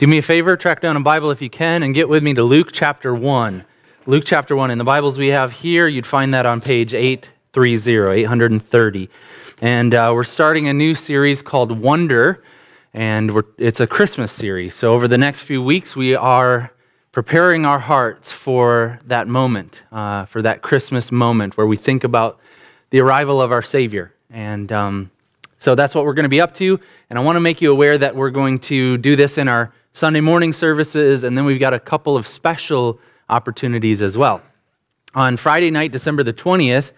Do 0.00 0.06
me 0.06 0.16
a 0.16 0.22
favor, 0.22 0.56
track 0.56 0.80
down 0.80 0.96
a 0.96 1.00
Bible 1.00 1.30
if 1.30 1.42
you 1.42 1.50
can, 1.50 1.82
and 1.82 1.94
get 1.94 2.08
with 2.08 2.22
me 2.22 2.32
to 2.32 2.42
Luke 2.42 2.70
chapter 2.72 3.14
1. 3.14 3.66
Luke 4.06 4.24
chapter 4.24 4.56
1. 4.56 4.70
In 4.70 4.78
the 4.78 4.84
Bibles 4.84 5.18
we 5.18 5.26
have 5.26 5.52
here, 5.52 5.86
you'd 5.88 6.06
find 6.06 6.32
that 6.32 6.46
on 6.46 6.62
page 6.62 6.94
830, 6.94 8.22
830. 8.22 9.10
And 9.60 9.94
uh, 9.94 10.10
we're 10.14 10.24
starting 10.24 10.68
a 10.68 10.72
new 10.72 10.94
series 10.94 11.42
called 11.42 11.78
Wonder, 11.78 12.42
and 12.94 13.42
it's 13.58 13.78
a 13.78 13.86
Christmas 13.86 14.32
series. 14.32 14.74
So 14.74 14.94
over 14.94 15.06
the 15.06 15.18
next 15.18 15.40
few 15.40 15.62
weeks, 15.62 15.94
we 15.94 16.14
are 16.14 16.72
preparing 17.12 17.66
our 17.66 17.80
hearts 17.80 18.32
for 18.32 19.00
that 19.04 19.28
moment, 19.28 19.82
uh, 19.92 20.24
for 20.24 20.40
that 20.40 20.62
Christmas 20.62 21.12
moment 21.12 21.58
where 21.58 21.66
we 21.66 21.76
think 21.76 22.04
about 22.04 22.40
the 22.88 23.00
arrival 23.00 23.42
of 23.42 23.52
our 23.52 23.60
Savior. 23.60 24.14
And 24.30 24.72
um, 24.72 25.10
so 25.60 25.76
that's 25.76 25.94
what 25.94 26.04
we're 26.04 26.14
going 26.14 26.24
to 26.24 26.30
be 26.30 26.40
up 26.40 26.52
to. 26.54 26.80
And 27.10 27.18
I 27.18 27.22
want 27.22 27.36
to 27.36 27.40
make 27.40 27.60
you 27.60 27.70
aware 27.70 27.96
that 27.98 28.16
we're 28.16 28.30
going 28.30 28.58
to 28.60 28.96
do 28.98 29.14
this 29.14 29.38
in 29.38 29.46
our 29.46 29.72
Sunday 29.92 30.20
morning 30.20 30.52
services, 30.52 31.22
and 31.22 31.36
then 31.36 31.44
we've 31.44 31.60
got 31.60 31.74
a 31.74 31.78
couple 31.78 32.16
of 32.16 32.26
special 32.26 32.98
opportunities 33.28 34.02
as 34.02 34.18
well. 34.18 34.40
On 35.14 35.36
Friday 35.36 35.70
night, 35.70 35.92
December 35.92 36.22
the 36.22 36.32
20th, 36.32 36.92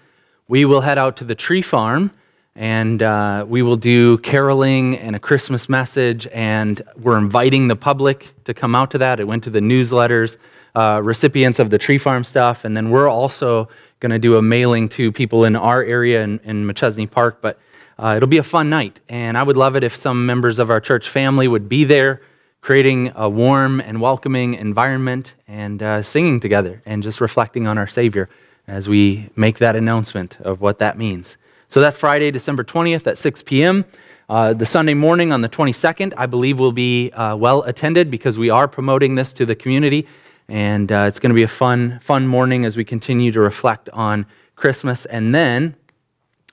we 0.47 0.65
will 0.65 0.81
head 0.81 0.97
out 0.97 1.17
to 1.17 1.25
the 1.25 1.35
tree 1.35 1.61
farm 1.61 2.13
and 2.55 3.03
uh, 3.03 3.45
we 3.49 3.63
will 3.63 3.77
do 3.77 4.19
caroling 4.19 4.99
and 4.99 5.17
a 5.17 5.19
Christmas 5.19 5.71
message, 5.71 6.29
and 6.33 6.83
we're 6.99 7.17
inviting 7.17 7.69
the 7.69 7.77
public 7.77 8.35
to 8.45 8.53
come 8.53 8.75
out 8.75 8.91
to 8.91 8.99
that. 8.99 9.21
It 9.21 9.25
went 9.25 9.43
to 9.45 9.51
the 9.51 9.61
newsletters, 9.61 10.37
uh, 10.75 11.01
recipients 11.03 11.59
of 11.59 11.71
the 11.71 11.79
tree 11.79 11.97
farm 11.97 12.25
stuff, 12.25 12.67
and 12.67 12.77
then 12.77 12.91
we're 12.91 13.09
also 13.09 13.71
going 14.01 14.11
to 14.11 14.19
do 14.19 14.37
a 14.37 14.43
mailing 14.43 14.91
to 14.91 15.11
people 15.11 15.47
in 15.47 15.57
our 15.57 15.83
area 15.83 16.23
in, 16.23 16.41
in 16.45 16.67
Machesney 16.67 17.11
Park. 17.11 17.39
But 17.41 17.59
uh, 17.99 18.15
it'll 18.17 18.29
be 18.29 18.39
a 18.39 18.43
fun 18.43 18.71
night, 18.71 19.01
and 19.09 19.37
I 19.37 19.43
would 19.43 19.57
love 19.57 19.77
it 19.77 19.85
if 19.85 19.95
some 19.95 20.27
members 20.27 20.59
of 20.59 20.71
our 20.71 20.81
church 20.81 21.09
family 21.09 21.49
would 21.49 21.69
be 21.69 21.85
there, 21.85 22.21
creating 22.61 23.13
a 23.15 23.29
warm 23.29 23.81
and 23.81 24.01
welcoming 24.01 24.55
environment 24.55 25.35
and 25.49 25.83
uh, 25.83 26.03
singing 26.03 26.41
together 26.41 26.81
and 26.87 27.03
just 27.03 27.21
reflecting 27.21 27.67
on 27.67 27.77
our 27.77 27.89
Savior 27.89 28.29
as 28.69 28.89
we 28.89 29.29
make 29.37 29.59
that 29.59 29.75
announcement 29.75 30.39
of 30.41 30.61
what 30.61 30.79
that 30.79 30.97
means. 30.97 31.37
So 31.69 31.81
that's 31.81 31.97
Friday, 31.97 32.31
December 32.31 32.65
20th 32.65 33.07
at 33.07 33.19
6 33.19 33.43
p.m. 33.43 33.85
Uh, 34.29 34.55
the 34.55 34.67
Sunday 34.67 34.95
morning 34.95 35.33
on 35.33 35.41
the 35.41 35.49
22nd, 35.49 36.15
I 36.17 36.27
believe, 36.27 36.59
will 36.59 36.73
be 36.73 37.11
uh, 37.11 37.35
well 37.37 37.63
attended 37.63 38.11
because 38.11 38.39
we 38.39 38.51
are 38.51 38.69
promoting 38.69 39.15
this 39.15 39.33
to 39.35 39.45
the 39.45 39.55
community. 39.55 40.07
And 40.49 40.93
uh, 40.93 41.07
it's 41.09 41.19
going 41.19 41.31
to 41.31 41.35
be 41.35 41.43
a 41.43 41.49
fun, 41.49 41.99
fun 42.01 42.27
morning 42.27 42.65
as 42.65 42.77
we 42.77 42.85
continue 42.85 43.33
to 43.33 43.41
reflect 43.41 43.89
on 43.91 44.27
Christmas. 44.55 45.07
And 45.07 45.35
then 45.35 45.75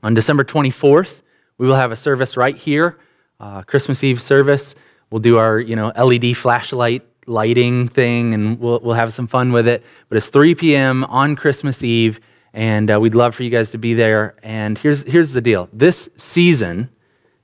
on 0.02 0.14
December 0.14 0.44
24th, 0.44 1.22
we 1.60 1.68
will 1.68 1.76
have 1.76 1.92
a 1.92 1.96
service 1.96 2.36
right 2.36 2.56
here, 2.56 2.98
uh, 3.40 3.62
Christmas 3.62 4.04
Eve 4.04 4.20
service. 4.20 4.74
We'll 5.12 5.22
do 5.22 5.38
our 5.38 5.60
you 5.60 5.76
know 5.76 5.92
LED 5.96 6.36
flashlight 6.36 7.06
lighting 7.28 7.88
thing, 7.88 8.34
and 8.34 8.60
we'll, 8.60 8.80
we'll 8.80 8.96
have 8.96 9.14
some 9.14 9.28
fun 9.28 9.52
with 9.52 9.68
it. 9.68 9.84
But 10.08 10.18
it's 10.18 10.30
3 10.30 10.56
p.m. 10.56 11.04
on 11.04 11.36
Christmas 11.36 11.84
Eve 11.84 12.20
and 12.54 12.92
uh, 12.92 13.00
we'd 13.00 13.16
love 13.16 13.36
for 13.36 13.44
you 13.44 13.50
guys 13.50 13.72
to 13.72 13.78
be 13.78 13.94
there. 13.94 14.36
And 14.44 14.78
here's, 14.78 15.04
here's 15.04 15.34
the 15.34 15.42
deal 15.42 15.70
this 15.74 16.10
season, 16.18 16.90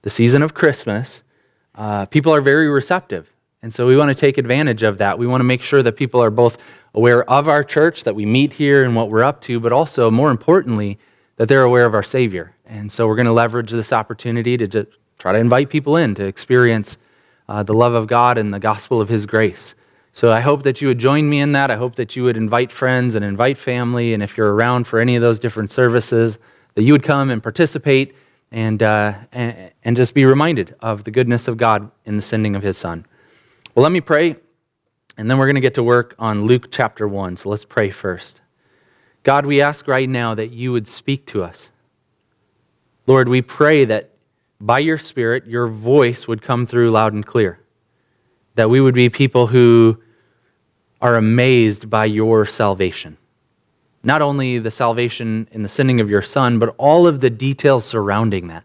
the 0.01 0.09
season 0.09 0.41
of 0.41 0.53
Christmas, 0.53 1.23
uh, 1.75 2.05
people 2.05 2.33
are 2.33 2.41
very 2.41 2.67
receptive. 2.67 3.31
And 3.61 3.73
so 3.73 3.87
we 3.87 3.97
want 3.97 4.09
to 4.09 4.15
take 4.15 4.37
advantage 4.37 4.83
of 4.83 4.99
that. 4.99 5.17
We 5.17 5.25
want 5.25 5.39
to 5.39 5.45
make 5.45 5.61
sure 5.61 5.81
that 5.81 5.93
people 5.93 6.21
are 6.21 6.29
both 6.29 6.57
aware 6.93 7.27
of 7.29 7.49
our 7.49 7.63
church, 7.63 8.03
that 8.03 8.15
we 8.15 8.25
meet 8.25 8.53
here 8.53 8.83
and 8.83 8.95
what 8.95 9.09
we're 9.09 9.23
up 9.23 9.41
to, 9.41 9.59
but 9.59 9.71
also, 9.71 10.11
more 10.11 10.29
importantly, 10.29 10.99
that 11.37 11.47
they're 11.47 11.63
aware 11.63 11.85
of 11.85 11.93
our 11.93 12.03
Savior. 12.03 12.54
And 12.67 12.91
so 12.91 13.07
we're 13.07 13.15
going 13.15 13.27
to 13.27 13.33
leverage 13.33 13.71
this 13.71 13.93
opportunity 13.93 14.57
to 14.57 14.67
just 14.67 14.87
try 15.17 15.31
to 15.31 15.39
invite 15.39 15.69
people 15.69 15.97
in 15.97 16.15
to 16.15 16.25
experience 16.25 16.97
uh, 17.47 17.63
the 17.63 17.73
love 17.73 17.93
of 17.93 18.07
God 18.07 18.37
and 18.37 18.53
the 18.53 18.59
gospel 18.59 19.01
of 19.01 19.09
His 19.09 19.25
grace. 19.25 19.75
So 20.13 20.31
I 20.31 20.39
hope 20.39 20.63
that 20.63 20.81
you 20.81 20.87
would 20.87 20.97
join 20.97 21.29
me 21.29 21.41
in 21.41 21.51
that. 21.51 21.69
I 21.69 21.75
hope 21.75 21.95
that 21.95 22.15
you 22.15 22.23
would 22.23 22.37
invite 22.37 22.71
friends 22.71 23.15
and 23.15 23.25
invite 23.25 23.57
family. 23.57 24.13
And 24.13 24.23
if 24.23 24.37
you're 24.37 24.53
around 24.53 24.87
for 24.87 24.99
any 24.99 25.15
of 25.15 25.21
those 25.21 25.39
different 25.39 25.71
services, 25.71 26.39
that 26.75 26.83
you 26.83 26.93
would 26.93 27.03
come 27.03 27.29
and 27.29 27.43
participate 27.43 28.15
and, 28.51 28.81
uh, 28.81 29.15
and, 29.33 29.71
and 29.83 29.97
just 29.97 30.13
be 30.13 30.23
reminded 30.23 30.75
of 30.79 31.03
the 31.03 31.11
goodness 31.11 31.47
of 31.47 31.57
God 31.57 31.91
in 32.05 32.15
the 32.15 32.21
sending 32.21 32.55
of 32.55 32.63
his 32.63 32.77
Son. 32.77 33.05
Well, 33.73 33.83
let 33.83 33.91
me 33.91 33.99
pray, 33.99 34.37
and 35.17 35.29
then 35.29 35.37
we're 35.37 35.47
going 35.47 35.55
to 35.55 35.61
get 35.61 35.73
to 35.73 35.83
work 35.83 36.15
on 36.17 36.45
Luke 36.45 36.71
chapter 36.71 37.07
1. 37.07 37.35
So 37.37 37.49
let's 37.49 37.65
pray 37.65 37.89
first. 37.89 38.39
God, 39.23 39.45
we 39.45 39.59
ask 39.59 39.87
right 39.87 40.07
now 40.07 40.33
that 40.35 40.51
you 40.51 40.71
would 40.71 40.87
speak 40.87 41.25
to 41.27 41.43
us. 41.43 41.71
Lord, 43.07 43.29
we 43.29 43.41
pray 43.41 43.85
that 43.85 44.11
by 44.59 44.79
your 44.79 44.97
Spirit, 44.97 45.45
your 45.45 45.67
voice 45.67 46.27
would 46.27 46.41
come 46.41 46.65
through 46.65 46.91
loud 46.91 47.13
and 47.13 47.25
clear. 47.25 47.59
That 48.55 48.69
we 48.69 48.81
would 48.81 48.95
be 48.95 49.09
people 49.09 49.47
who 49.47 50.01
are 51.01 51.15
amazed 51.15 51.89
by 51.89 52.05
your 52.05 52.45
salvation. 52.45 53.17
Not 54.03 54.21
only 54.21 54.59
the 54.59 54.71
salvation 54.71 55.47
in 55.51 55.61
the 55.61 55.67
sending 55.67 55.99
of 55.99 56.09
your 56.09 56.21
Son, 56.21 56.57
but 56.57 56.73
all 56.77 57.05
of 57.05 57.21
the 57.21 57.29
details 57.29 57.85
surrounding 57.85 58.47
that. 58.47 58.63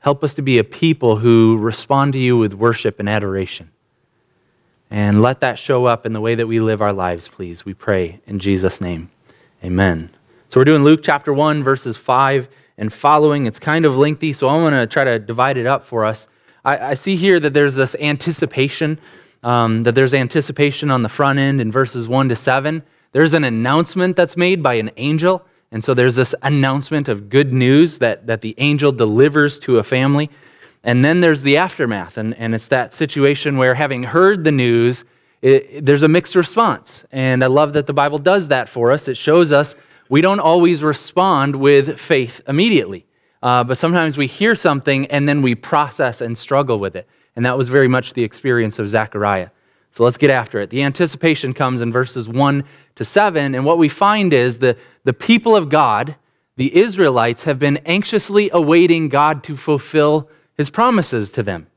Help 0.00 0.22
us 0.22 0.34
to 0.34 0.42
be 0.42 0.58
a 0.58 0.64
people 0.64 1.16
who 1.16 1.56
respond 1.58 2.12
to 2.12 2.18
you 2.18 2.38
with 2.38 2.54
worship 2.54 3.00
and 3.00 3.08
adoration. 3.08 3.70
And 4.90 5.20
let 5.20 5.40
that 5.40 5.58
show 5.58 5.84
up 5.84 6.06
in 6.06 6.12
the 6.12 6.20
way 6.20 6.34
that 6.34 6.46
we 6.46 6.60
live 6.60 6.80
our 6.80 6.92
lives, 6.92 7.28
please. 7.28 7.64
We 7.64 7.74
pray 7.74 8.20
in 8.26 8.38
Jesus' 8.38 8.80
name. 8.80 9.10
Amen. 9.64 10.10
So 10.48 10.60
we're 10.60 10.64
doing 10.64 10.84
Luke 10.84 11.00
chapter 11.02 11.32
1, 11.32 11.62
verses 11.62 11.96
5 11.96 12.48
and 12.78 12.90
following. 12.92 13.44
It's 13.44 13.58
kind 13.58 13.84
of 13.84 13.98
lengthy, 13.98 14.32
so 14.32 14.48
I'm 14.48 14.62
going 14.62 14.72
to 14.72 14.86
try 14.86 15.04
to 15.04 15.18
divide 15.18 15.58
it 15.58 15.66
up 15.66 15.84
for 15.84 16.06
us. 16.06 16.28
I, 16.64 16.90
I 16.90 16.94
see 16.94 17.16
here 17.16 17.38
that 17.40 17.52
there's 17.52 17.74
this 17.74 17.94
anticipation 17.96 18.98
um, 19.42 19.82
that 19.84 19.94
there's 19.94 20.14
anticipation 20.14 20.90
on 20.90 21.02
the 21.02 21.08
front 21.08 21.38
end 21.38 21.60
in 21.60 21.70
verses 21.70 22.08
1 22.08 22.28
to 22.30 22.36
7. 22.36 22.82
There's 23.12 23.34
an 23.34 23.44
announcement 23.44 24.16
that's 24.16 24.36
made 24.36 24.62
by 24.62 24.74
an 24.74 24.90
angel. 24.96 25.44
And 25.70 25.84
so 25.84 25.94
there's 25.94 26.16
this 26.16 26.34
announcement 26.42 27.08
of 27.08 27.28
good 27.28 27.52
news 27.52 27.98
that, 27.98 28.26
that 28.26 28.40
the 28.40 28.54
angel 28.58 28.90
delivers 28.90 29.58
to 29.60 29.78
a 29.78 29.84
family. 29.84 30.30
And 30.82 31.04
then 31.04 31.20
there's 31.20 31.42
the 31.42 31.56
aftermath. 31.58 32.16
And, 32.18 32.34
and 32.34 32.54
it's 32.54 32.68
that 32.68 32.94
situation 32.94 33.58
where, 33.58 33.74
having 33.74 34.02
heard 34.02 34.44
the 34.44 34.52
news, 34.52 35.04
it, 35.42 35.84
there's 35.84 36.02
a 36.02 36.08
mixed 36.08 36.34
response. 36.34 37.04
And 37.12 37.44
I 37.44 37.48
love 37.48 37.74
that 37.74 37.86
the 37.86 37.92
Bible 37.92 38.18
does 38.18 38.48
that 38.48 38.68
for 38.68 38.90
us. 38.90 39.08
It 39.08 39.16
shows 39.16 39.52
us 39.52 39.74
we 40.08 40.20
don't 40.20 40.40
always 40.40 40.82
respond 40.82 41.56
with 41.56 41.98
faith 41.98 42.40
immediately. 42.48 43.06
Uh, 43.42 43.62
but 43.64 43.78
sometimes 43.78 44.16
we 44.16 44.26
hear 44.26 44.54
something 44.54 45.06
and 45.06 45.28
then 45.28 45.42
we 45.42 45.54
process 45.54 46.20
and 46.20 46.36
struggle 46.36 46.78
with 46.78 46.96
it. 46.96 47.08
And 47.36 47.46
that 47.46 47.56
was 47.56 47.68
very 47.68 47.88
much 47.88 48.14
the 48.14 48.24
experience 48.24 48.78
of 48.78 48.88
Zechariah. 48.88 49.50
So 49.92 50.04
let's 50.04 50.16
get 50.16 50.30
after 50.30 50.60
it. 50.60 50.70
The 50.70 50.82
anticipation 50.82 51.54
comes 51.54 51.80
in 51.80 51.92
verses 51.92 52.28
1 52.28 52.64
to 52.96 53.04
7. 53.04 53.54
And 53.54 53.64
what 53.64 53.78
we 53.78 53.88
find 53.88 54.32
is 54.32 54.58
the, 54.58 54.76
the 55.04 55.12
people 55.12 55.56
of 55.56 55.68
God, 55.68 56.16
the 56.56 56.76
Israelites, 56.76 57.44
have 57.44 57.58
been 57.58 57.78
anxiously 57.78 58.50
awaiting 58.52 59.08
God 59.08 59.42
to 59.44 59.56
fulfill 59.56 60.30
his 60.56 60.70
promises 60.70 61.30
to 61.32 61.42
them. 61.42 61.68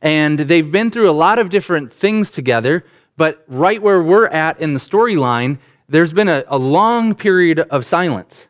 And 0.00 0.38
they've 0.38 0.70
been 0.70 0.90
through 0.90 1.10
a 1.10 1.12
lot 1.12 1.38
of 1.38 1.50
different 1.50 1.92
things 1.92 2.30
together, 2.30 2.84
but 3.16 3.44
right 3.48 3.82
where 3.82 4.02
we're 4.02 4.28
at 4.28 4.60
in 4.60 4.72
the 4.72 4.80
storyline, 4.80 5.58
there's 5.90 6.12
been 6.12 6.28
a, 6.28 6.44
a 6.46 6.58
long 6.58 7.14
period 7.14 7.58
of 7.58 7.84
silence 7.84 8.48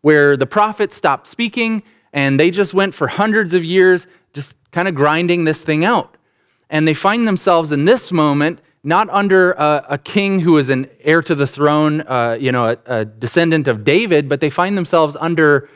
where 0.00 0.36
the 0.36 0.46
prophets 0.46 0.96
stopped 0.96 1.26
speaking 1.26 1.82
and 2.12 2.40
they 2.40 2.50
just 2.50 2.74
went 2.74 2.94
for 2.94 3.06
hundreds 3.06 3.52
of 3.52 3.62
years 3.62 4.06
just 4.32 4.54
kind 4.72 4.88
of 4.88 4.94
grinding 4.94 5.44
this 5.44 5.62
thing 5.62 5.84
out. 5.84 6.16
And 6.70 6.88
they 6.88 6.94
find 6.94 7.28
themselves 7.28 7.70
in 7.70 7.84
this 7.84 8.10
moment 8.10 8.60
not 8.82 9.10
under 9.10 9.52
a, 9.52 9.84
a 9.90 9.98
king 9.98 10.40
who 10.40 10.56
is 10.56 10.70
an 10.70 10.88
heir 11.02 11.20
to 11.20 11.34
the 11.34 11.46
throne, 11.46 12.00
uh, 12.02 12.38
you 12.40 12.50
know, 12.50 12.70
a, 12.70 12.78
a 12.86 13.04
descendant 13.04 13.68
of 13.68 13.84
David, 13.84 14.28
but 14.28 14.40
they 14.40 14.48
find 14.48 14.76
themselves 14.76 15.16
under 15.20 15.68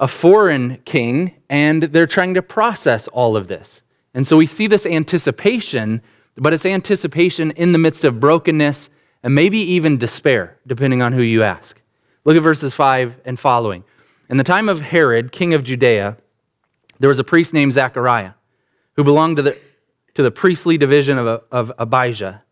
a 0.00 0.08
foreign 0.08 0.78
king, 0.84 1.34
and 1.50 1.82
they're 1.82 2.06
trying 2.06 2.32
to 2.34 2.40
process 2.40 3.06
all 3.08 3.36
of 3.36 3.48
this. 3.48 3.82
And 4.14 4.26
so 4.26 4.36
we 4.36 4.46
see 4.46 4.66
this 4.66 4.86
anticipation, 4.86 6.00
but 6.36 6.54
it's 6.54 6.64
anticipation 6.64 7.50
in 7.50 7.72
the 7.72 7.78
midst 7.78 8.04
of 8.04 8.18
brokenness 8.18 8.88
and 9.22 9.34
maybe 9.34 9.58
even 9.58 9.98
despair, 9.98 10.56
depending 10.66 11.02
on 11.02 11.12
who 11.12 11.22
you 11.22 11.42
ask. 11.42 11.80
Look 12.24 12.36
at 12.36 12.42
verses 12.42 12.74
5 12.74 13.22
and 13.24 13.38
following. 13.38 13.84
In 14.28 14.36
the 14.36 14.44
time 14.44 14.68
of 14.68 14.80
Herod, 14.80 15.32
king 15.32 15.54
of 15.54 15.64
Judea, 15.64 16.16
there 16.98 17.08
was 17.08 17.18
a 17.18 17.24
priest 17.24 17.54
named 17.54 17.72
Zechariah 17.72 18.32
who 18.94 19.04
belonged 19.04 19.36
to 19.36 19.42
the, 19.42 19.58
to 20.14 20.22
the 20.22 20.30
priestly 20.30 20.76
division 20.76 21.18
of, 21.18 21.42
of 21.50 21.72
Abijah. 21.78 22.42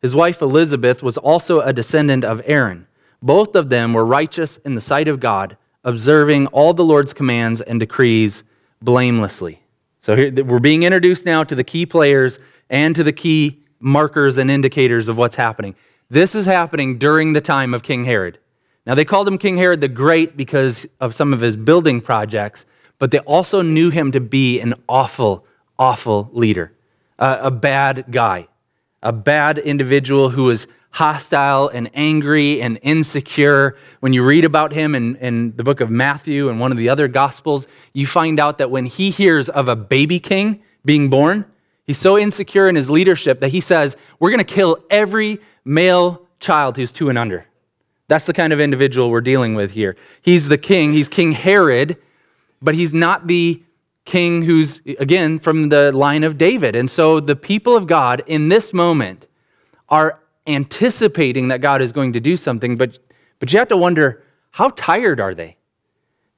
His 0.00 0.14
wife 0.14 0.42
Elizabeth 0.42 1.02
was 1.02 1.16
also 1.16 1.60
a 1.60 1.72
descendant 1.72 2.24
of 2.24 2.42
Aaron. 2.44 2.86
Both 3.22 3.54
of 3.54 3.68
them 3.68 3.94
were 3.94 4.04
righteous 4.04 4.56
in 4.58 4.74
the 4.74 4.80
sight 4.80 5.06
of 5.08 5.20
God, 5.20 5.56
observing 5.84 6.48
all 6.48 6.74
the 6.74 6.84
Lord's 6.84 7.12
commands 7.12 7.60
and 7.60 7.78
decrees 7.78 8.42
blamelessly. 8.82 9.62
So 10.00 10.16
here, 10.16 10.44
we're 10.44 10.58
being 10.58 10.82
introduced 10.82 11.24
now 11.24 11.44
to 11.44 11.54
the 11.54 11.62
key 11.62 11.86
players 11.86 12.40
and 12.68 12.94
to 12.96 13.04
the 13.04 13.12
key 13.12 13.62
markers 13.78 14.38
and 14.38 14.50
indicators 14.50 15.06
of 15.06 15.16
what's 15.16 15.36
happening. 15.36 15.76
This 16.12 16.34
is 16.34 16.44
happening 16.44 16.98
during 16.98 17.32
the 17.32 17.40
time 17.40 17.72
of 17.72 17.82
King 17.82 18.04
Herod. 18.04 18.38
Now, 18.84 18.94
they 18.94 19.06
called 19.06 19.26
him 19.26 19.38
King 19.38 19.56
Herod 19.56 19.80
the 19.80 19.88
Great 19.88 20.36
because 20.36 20.84
of 21.00 21.14
some 21.14 21.32
of 21.32 21.40
his 21.40 21.56
building 21.56 22.02
projects, 22.02 22.66
but 22.98 23.10
they 23.10 23.20
also 23.20 23.62
knew 23.62 23.88
him 23.88 24.12
to 24.12 24.20
be 24.20 24.60
an 24.60 24.74
awful, 24.90 25.46
awful 25.78 26.28
leader, 26.34 26.70
a 27.18 27.50
bad 27.50 28.04
guy. 28.10 28.46
a 29.02 29.10
bad 29.10 29.56
individual 29.56 30.28
who 30.28 30.44
was 30.44 30.66
hostile 30.90 31.68
and 31.68 31.90
angry 31.94 32.60
and 32.60 32.78
insecure. 32.82 33.74
When 34.00 34.12
you 34.12 34.22
read 34.22 34.44
about 34.44 34.70
him 34.70 34.94
in, 34.94 35.16
in 35.16 35.56
the 35.56 35.64
book 35.64 35.80
of 35.80 35.90
Matthew 35.90 36.50
and 36.50 36.60
one 36.60 36.72
of 36.72 36.76
the 36.76 36.90
other 36.90 37.08
gospels, 37.08 37.66
you 37.94 38.06
find 38.06 38.38
out 38.38 38.58
that 38.58 38.70
when 38.70 38.84
he 38.84 39.08
hears 39.08 39.48
of 39.48 39.66
a 39.66 39.74
baby 39.74 40.20
king 40.20 40.62
being 40.84 41.08
born, 41.08 41.46
he's 41.84 41.96
so 41.96 42.18
insecure 42.18 42.68
in 42.68 42.76
his 42.76 42.90
leadership 42.90 43.40
that 43.40 43.48
he 43.48 43.62
says, 43.62 43.96
We're 44.20 44.30
going 44.30 44.44
to 44.44 44.54
kill 44.54 44.76
every 44.90 45.40
male 45.64 46.26
child 46.40 46.76
who's 46.76 46.92
two 46.92 47.08
and 47.08 47.18
under. 47.18 47.46
That's 48.08 48.26
the 48.26 48.32
kind 48.32 48.52
of 48.52 48.60
individual 48.60 49.10
we're 49.10 49.20
dealing 49.20 49.54
with 49.54 49.70
here. 49.70 49.96
He's 50.20 50.48
the 50.48 50.58
king, 50.58 50.92
he's 50.92 51.08
King 51.08 51.32
Herod, 51.32 51.96
but 52.60 52.74
he's 52.74 52.92
not 52.92 53.26
the 53.26 53.62
king 54.04 54.42
who's, 54.42 54.80
again, 54.98 55.38
from 55.38 55.68
the 55.68 55.92
line 55.92 56.24
of 56.24 56.36
David. 56.36 56.76
And 56.76 56.90
so 56.90 57.20
the 57.20 57.36
people 57.36 57.76
of 57.76 57.86
God 57.86 58.22
in 58.26 58.48
this 58.48 58.72
moment 58.72 59.26
are 59.88 60.20
anticipating 60.46 61.48
that 61.48 61.60
God 61.60 61.80
is 61.80 61.92
going 61.92 62.12
to 62.14 62.20
do 62.20 62.36
something, 62.36 62.76
but, 62.76 62.98
but 63.38 63.52
you 63.52 63.58
have 63.58 63.68
to 63.68 63.76
wonder 63.76 64.22
how 64.50 64.70
tired 64.70 65.20
are 65.20 65.34
they? 65.34 65.56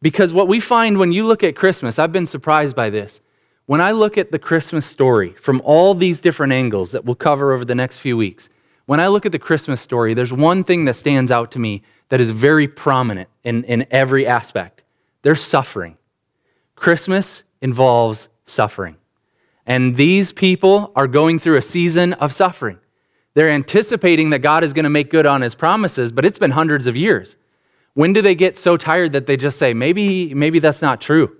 Because 0.02 0.34
what 0.34 0.46
we 0.46 0.60
find 0.60 0.98
when 0.98 1.12
you 1.12 1.26
look 1.26 1.42
at 1.42 1.56
Christmas, 1.56 1.98
I've 1.98 2.12
been 2.12 2.26
surprised 2.26 2.76
by 2.76 2.90
this. 2.90 3.20
When 3.66 3.80
I 3.80 3.92
look 3.92 4.18
at 4.18 4.30
the 4.30 4.38
Christmas 4.38 4.84
story 4.84 5.30
from 5.32 5.62
all 5.64 5.94
these 5.94 6.20
different 6.20 6.52
angles 6.52 6.92
that 6.92 7.06
we'll 7.06 7.14
cover 7.14 7.52
over 7.52 7.64
the 7.64 7.74
next 7.74 7.98
few 7.98 8.16
weeks, 8.16 8.50
when 8.86 9.00
I 9.00 9.08
look 9.08 9.24
at 9.24 9.32
the 9.32 9.38
Christmas 9.38 9.80
story, 9.80 10.14
there's 10.14 10.32
one 10.32 10.64
thing 10.64 10.84
that 10.84 10.94
stands 10.94 11.30
out 11.30 11.50
to 11.52 11.58
me 11.58 11.82
that 12.10 12.20
is 12.20 12.30
very 12.30 12.68
prominent 12.68 13.28
in, 13.42 13.64
in 13.64 13.86
every 13.90 14.26
aspect. 14.26 14.82
There's 15.22 15.42
suffering. 15.42 15.96
Christmas 16.76 17.44
involves 17.62 18.28
suffering. 18.44 18.96
And 19.66 19.96
these 19.96 20.32
people 20.32 20.92
are 20.94 21.06
going 21.06 21.38
through 21.38 21.56
a 21.56 21.62
season 21.62 22.12
of 22.14 22.34
suffering. 22.34 22.78
They're 23.32 23.50
anticipating 23.50 24.30
that 24.30 24.40
God 24.40 24.62
is 24.62 24.72
going 24.72 24.84
to 24.84 24.90
make 24.90 25.10
good 25.10 25.26
on 25.26 25.40
his 25.40 25.54
promises, 25.54 26.12
but 26.12 26.24
it's 26.24 26.38
been 26.38 26.52
hundreds 26.52 26.86
of 26.86 26.94
years. 26.94 27.36
When 27.94 28.12
do 28.12 28.20
they 28.22 28.34
get 28.34 28.58
so 28.58 28.76
tired 28.76 29.12
that 29.12 29.26
they 29.26 29.36
just 29.36 29.58
say, 29.58 29.72
maybe, 29.72 30.34
maybe 30.34 30.58
that's 30.58 30.82
not 30.82 31.00
true? 31.00 31.36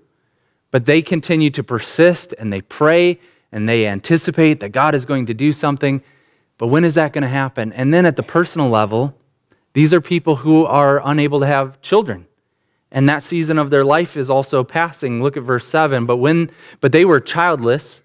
But 0.71 0.85
they 0.85 1.01
continue 1.01 1.51
to 1.51 1.63
persist 1.63 2.33
and 2.37 2.51
they 2.51 2.61
pray 2.61 3.19
and 3.51 3.69
they 3.69 3.87
anticipate 3.87 4.59
that 4.61 4.69
God 4.69 4.95
is 4.95 5.05
going 5.05 5.27
to 5.27 5.33
do 5.33 5.53
something. 5.53 6.01
But 6.57 6.67
when 6.67 6.85
is 6.85 6.93
that 6.95 7.13
going 7.13 7.23
to 7.23 7.27
happen? 7.27 7.73
And 7.73 7.93
then 7.93 8.05
at 8.05 8.15
the 8.15 8.23
personal 8.23 8.69
level, 8.69 9.17
these 9.73 9.93
are 9.93 10.01
people 10.01 10.37
who 10.37 10.65
are 10.65 11.01
unable 11.03 11.39
to 11.41 11.45
have 11.45 11.81
children 11.81 12.27
and 12.95 13.09
that 13.09 13.23
season 13.23 13.59
of 13.59 13.69
their 13.71 13.83
life 13.83 14.15
is 14.15 14.29
also 14.29 14.63
passing. 14.63 15.21
Look 15.21 15.35
at 15.35 15.43
verse 15.43 15.67
7. 15.67 16.05
But 16.05 16.15
when 16.15 16.49
but 16.79 16.93
they 16.93 17.03
were 17.03 17.19
childless, 17.19 18.01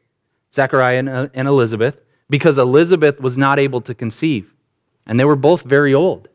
Zechariah 0.53 0.99
and, 0.99 1.09
uh, 1.09 1.29
and 1.33 1.47
Elizabeth, 1.47 2.01
because 2.29 2.59
Elizabeth 2.59 3.21
was 3.21 3.39
not 3.39 3.61
able 3.61 3.81
to 3.83 3.95
conceive. 3.95 4.53
And 5.07 5.19
they 5.19 5.25
were 5.25 5.37
both 5.37 5.63
very 5.63 5.95
old. 5.95 6.29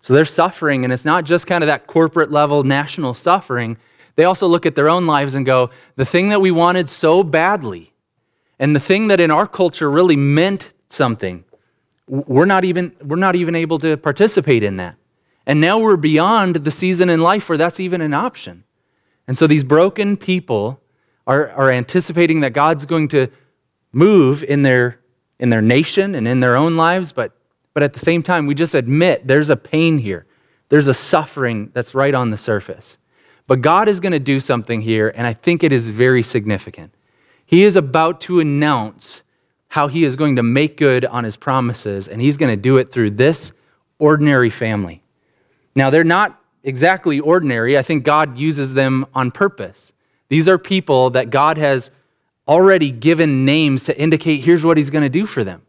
So 0.00 0.14
they're 0.14 0.24
suffering, 0.24 0.82
and 0.82 0.94
it's 0.94 1.04
not 1.04 1.24
just 1.24 1.46
kind 1.46 1.62
of 1.62 1.68
that 1.68 1.86
corporate 1.86 2.30
level 2.30 2.62
national 2.62 3.12
suffering. 3.12 3.76
They 4.16 4.24
also 4.24 4.46
look 4.46 4.64
at 4.64 4.74
their 4.74 4.88
own 4.88 5.06
lives 5.06 5.34
and 5.34 5.44
go, 5.44 5.68
the 5.96 6.06
thing 6.06 6.30
that 6.30 6.40
we 6.40 6.50
wanted 6.50 6.88
so 6.88 7.22
badly, 7.22 7.92
and 8.58 8.74
the 8.74 8.80
thing 8.80 9.08
that 9.08 9.20
in 9.20 9.30
our 9.30 9.46
culture 9.46 9.90
really 9.90 10.16
meant 10.16 10.72
something, 10.88 11.44
we're 12.10 12.44
not 12.44 12.64
even, 12.64 12.92
we're 13.04 13.16
not 13.16 13.36
even 13.36 13.54
able 13.54 13.78
to 13.78 13.96
participate 13.96 14.64
in 14.64 14.76
that. 14.78 14.96
And 15.46 15.60
now 15.60 15.78
we're 15.78 15.96
beyond 15.96 16.56
the 16.56 16.72
season 16.72 17.08
in 17.08 17.20
life 17.20 17.48
where 17.48 17.56
that's 17.56 17.78
even 17.78 18.00
an 18.00 18.12
option. 18.12 18.64
And 19.28 19.38
so 19.38 19.46
these 19.46 19.62
broken 19.62 20.16
people 20.16 20.80
are, 21.26 21.50
are 21.50 21.70
anticipating 21.70 22.40
that 22.40 22.52
God's 22.52 22.84
going 22.84 23.08
to 23.08 23.28
move 23.92 24.42
in 24.42 24.64
their, 24.64 24.98
in 25.38 25.50
their 25.50 25.62
nation 25.62 26.16
and 26.16 26.26
in 26.26 26.40
their 26.40 26.56
own 26.56 26.76
lives, 26.76 27.12
but, 27.12 27.32
but 27.74 27.84
at 27.84 27.92
the 27.92 28.00
same 28.00 28.24
time, 28.24 28.46
we 28.46 28.56
just 28.56 28.74
admit 28.74 29.28
there's 29.28 29.50
a 29.50 29.56
pain 29.56 29.98
here. 29.98 30.26
There's 30.68 30.88
a 30.88 30.94
suffering 30.94 31.70
that's 31.74 31.94
right 31.94 32.14
on 32.14 32.30
the 32.30 32.38
surface. 32.38 32.98
But 33.46 33.62
God 33.62 33.88
is 33.88 34.00
going 34.00 34.12
to 34.12 34.18
do 34.18 34.40
something 34.40 34.82
here, 34.82 35.12
and 35.14 35.26
I 35.26 35.32
think 35.32 35.62
it 35.62 35.72
is 35.72 35.88
very 35.88 36.24
significant. 36.24 36.92
He 37.46 37.62
is 37.62 37.76
about 37.76 38.20
to 38.22 38.40
announce 38.40 39.22
how 39.70 39.86
he 39.86 40.04
is 40.04 40.16
going 40.16 40.36
to 40.36 40.42
make 40.42 40.76
good 40.76 41.04
on 41.04 41.24
his 41.24 41.36
promises, 41.36 42.08
and 42.08 42.20
he's 42.20 42.36
going 42.36 42.52
to 42.52 42.60
do 42.60 42.76
it 42.76 42.90
through 42.90 43.10
this 43.10 43.52
ordinary 43.98 44.50
family. 44.50 45.00
Now, 45.76 45.90
they're 45.90 46.04
not 46.04 46.40
exactly 46.64 47.20
ordinary. 47.20 47.78
I 47.78 47.82
think 47.82 48.04
God 48.04 48.36
uses 48.36 48.74
them 48.74 49.06
on 49.14 49.30
purpose. 49.30 49.92
These 50.28 50.48
are 50.48 50.58
people 50.58 51.10
that 51.10 51.30
God 51.30 51.56
has 51.56 51.92
already 52.48 52.90
given 52.90 53.44
names 53.44 53.84
to 53.84 53.96
indicate 53.96 54.38
here's 54.38 54.64
what 54.64 54.76
he's 54.76 54.90
going 54.90 55.04
to 55.04 55.08
do 55.08 55.24
for 55.24 55.44
them. 55.44 55.62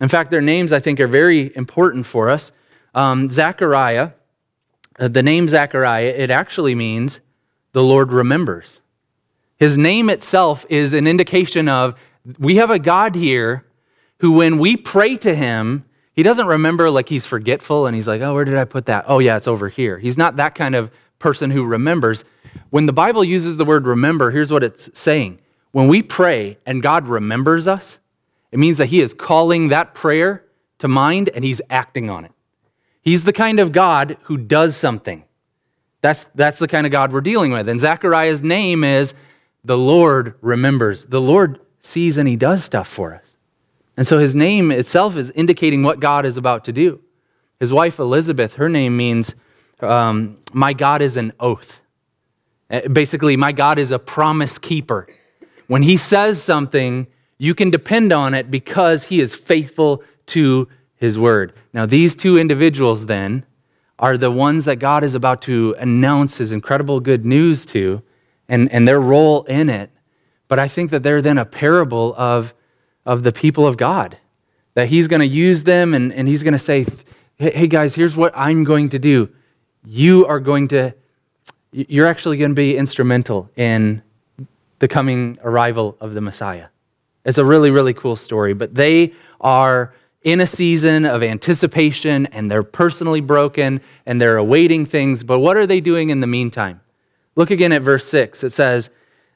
In 0.00 0.08
fact, 0.08 0.30
their 0.30 0.40
names, 0.40 0.72
I 0.72 0.80
think, 0.80 0.98
are 0.98 1.06
very 1.06 1.54
important 1.54 2.06
for 2.06 2.30
us. 2.30 2.50
Um, 2.94 3.28
Zechariah, 3.28 4.12
uh, 4.98 5.08
the 5.08 5.22
name 5.22 5.50
Zechariah, 5.50 6.14
it 6.16 6.30
actually 6.30 6.74
means 6.74 7.20
the 7.72 7.82
Lord 7.82 8.10
remembers. 8.10 8.80
His 9.58 9.76
name 9.76 10.08
itself 10.08 10.64
is 10.70 10.94
an 10.94 11.06
indication 11.06 11.68
of 11.68 11.98
we 12.38 12.56
have 12.56 12.70
a 12.70 12.78
God 12.78 13.14
here 13.14 13.64
who, 14.20 14.32
when 14.32 14.58
we 14.58 14.76
pray 14.76 15.16
to 15.18 15.34
him, 15.34 15.84
he 16.12 16.22
doesn't 16.22 16.46
remember 16.46 16.90
like 16.90 17.08
he's 17.08 17.26
forgetful 17.26 17.86
and 17.86 17.94
he's 17.94 18.08
like, 18.08 18.20
oh, 18.20 18.34
where 18.34 18.44
did 18.44 18.56
I 18.56 18.64
put 18.64 18.86
that? 18.86 19.04
Oh, 19.06 19.20
yeah, 19.20 19.36
it's 19.36 19.46
over 19.46 19.68
here. 19.68 19.98
He's 19.98 20.18
not 20.18 20.36
that 20.36 20.54
kind 20.54 20.74
of 20.74 20.90
person 21.18 21.50
who 21.50 21.64
remembers. 21.64 22.24
When 22.70 22.86
the 22.86 22.92
Bible 22.92 23.22
uses 23.22 23.56
the 23.56 23.64
word 23.64 23.86
remember, 23.86 24.30
here's 24.30 24.50
what 24.50 24.64
it's 24.64 24.90
saying. 24.98 25.40
When 25.70 25.86
we 25.86 26.02
pray 26.02 26.58
and 26.66 26.82
God 26.82 27.06
remembers 27.06 27.68
us, 27.68 27.98
it 28.50 28.58
means 28.58 28.78
that 28.78 28.86
he 28.86 29.00
is 29.00 29.14
calling 29.14 29.68
that 29.68 29.94
prayer 29.94 30.44
to 30.78 30.88
mind 30.88 31.30
and 31.34 31.44
he's 31.44 31.60
acting 31.70 32.10
on 32.10 32.24
it. 32.24 32.32
He's 33.00 33.24
the 33.24 33.32
kind 33.32 33.60
of 33.60 33.72
God 33.72 34.16
who 34.22 34.36
does 34.36 34.76
something. 34.76 35.24
That's, 36.00 36.26
that's 36.34 36.58
the 36.58 36.68
kind 36.68 36.86
of 36.86 36.92
God 36.92 37.12
we're 37.12 37.20
dealing 37.20 37.52
with. 37.52 37.68
And 37.68 37.78
Zechariah's 37.78 38.42
name 38.42 38.84
is 38.84 39.14
the 39.64 39.78
Lord 39.78 40.34
remembers. 40.40 41.04
The 41.04 41.20
Lord 41.20 41.60
sees 41.88 42.16
and 42.16 42.28
he 42.28 42.36
does 42.36 42.62
stuff 42.62 42.86
for 42.88 43.14
us. 43.14 43.36
And 43.96 44.06
so 44.06 44.18
his 44.18 44.34
name 44.36 44.70
itself 44.70 45.16
is 45.16 45.30
indicating 45.32 45.82
what 45.82 45.98
God 45.98 46.24
is 46.24 46.36
about 46.36 46.64
to 46.66 46.72
do. 46.72 47.00
His 47.58 47.72
wife 47.72 47.98
Elizabeth, 47.98 48.54
her 48.54 48.68
name 48.68 48.96
means, 48.96 49.34
um, 49.80 50.38
My 50.52 50.72
God 50.72 51.02
is 51.02 51.16
an 51.16 51.32
oath. 51.40 51.80
Uh, 52.70 52.86
basically, 52.88 53.36
my 53.36 53.52
God 53.52 53.78
is 53.78 53.90
a 53.90 53.98
promise 53.98 54.58
keeper. 54.58 55.06
When 55.66 55.82
he 55.82 55.96
says 55.96 56.42
something, 56.42 57.06
you 57.38 57.54
can 57.54 57.70
depend 57.70 58.12
on 58.12 58.34
it 58.34 58.50
because 58.50 59.04
he 59.04 59.20
is 59.20 59.34
faithful 59.34 60.02
to 60.26 60.68
his 60.96 61.18
word. 61.18 61.54
Now, 61.72 61.86
these 61.86 62.14
two 62.14 62.38
individuals 62.38 63.06
then 63.06 63.44
are 63.98 64.16
the 64.16 64.30
ones 64.30 64.64
that 64.66 64.76
God 64.76 65.02
is 65.02 65.14
about 65.14 65.42
to 65.42 65.74
announce 65.78 66.36
his 66.36 66.52
incredible 66.52 67.00
good 67.00 67.24
news 67.24 67.66
to 67.66 68.02
and, 68.48 68.70
and 68.70 68.86
their 68.86 69.00
role 69.00 69.44
in 69.44 69.68
it. 69.68 69.90
But 70.48 70.58
I 70.58 70.68
think 70.68 70.90
that 70.90 71.02
they're 71.02 71.22
then 71.22 71.38
a 71.38 71.44
parable 71.44 72.14
of 72.16 72.54
of 73.08 73.22
the 73.22 73.32
people 73.32 73.66
of 73.66 73.78
God. 73.78 74.18
That 74.74 74.88
he's 74.88 75.08
going 75.08 75.20
to 75.20 75.26
use 75.26 75.64
them 75.64 75.94
and, 75.94 76.12
and 76.12 76.28
he's 76.28 76.42
going 76.42 76.52
to 76.52 76.58
say, 76.58 76.86
hey, 77.38 77.66
guys, 77.66 77.94
here's 77.94 78.16
what 78.16 78.32
I'm 78.36 78.64
going 78.64 78.90
to 78.90 78.98
do. 78.98 79.30
You 79.84 80.26
are 80.26 80.38
going 80.38 80.68
to, 80.68 80.94
you're 81.72 82.06
actually 82.06 82.36
going 82.36 82.50
to 82.50 82.54
be 82.54 82.76
instrumental 82.76 83.50
in 83.56 84.02
the 84.78 84.86
coming 84.86 85.38
arrival 85.42 85.96
of 86.00 86.12
the 86.12 86.20
Messiah. 86.20 86.66
It's 87.24 87.38
a 87.38 87.44
really, 87.44 87.70
really 87.70 87.94
cool 87.94 88.14
story, 88.14 88.52
but 88.52 88.74
they 88.74 89.14
are 89.40 89.94
in 90.22 90.40
a 90.40 90.46
season 90.46 91.06
of 91.06 91.22
anticipation 91.22 92.26
and 92.26 92.50
they're 92.50 92.62
personally 92.62 93.22
broken 93.22 93.80
and 94.04 94.20
they're 94.20 94.36
awaiting 94.36 94.84
things. 94.84 95.22
But 95.22 95.38
what 95.38 95.56
are 95.56 95.66
they 95.66 95.80
doing 95.80 96.10
in 96.10 96.20
the 96.20 96.26
meantime? 96.26 96.82
Look 97.36 97.50
again 97.50 97.72
at 97.72 97.80
verse 97.80 98.06
6. 98.06 98.44
It 98.44 98.50
says 98.50 98.90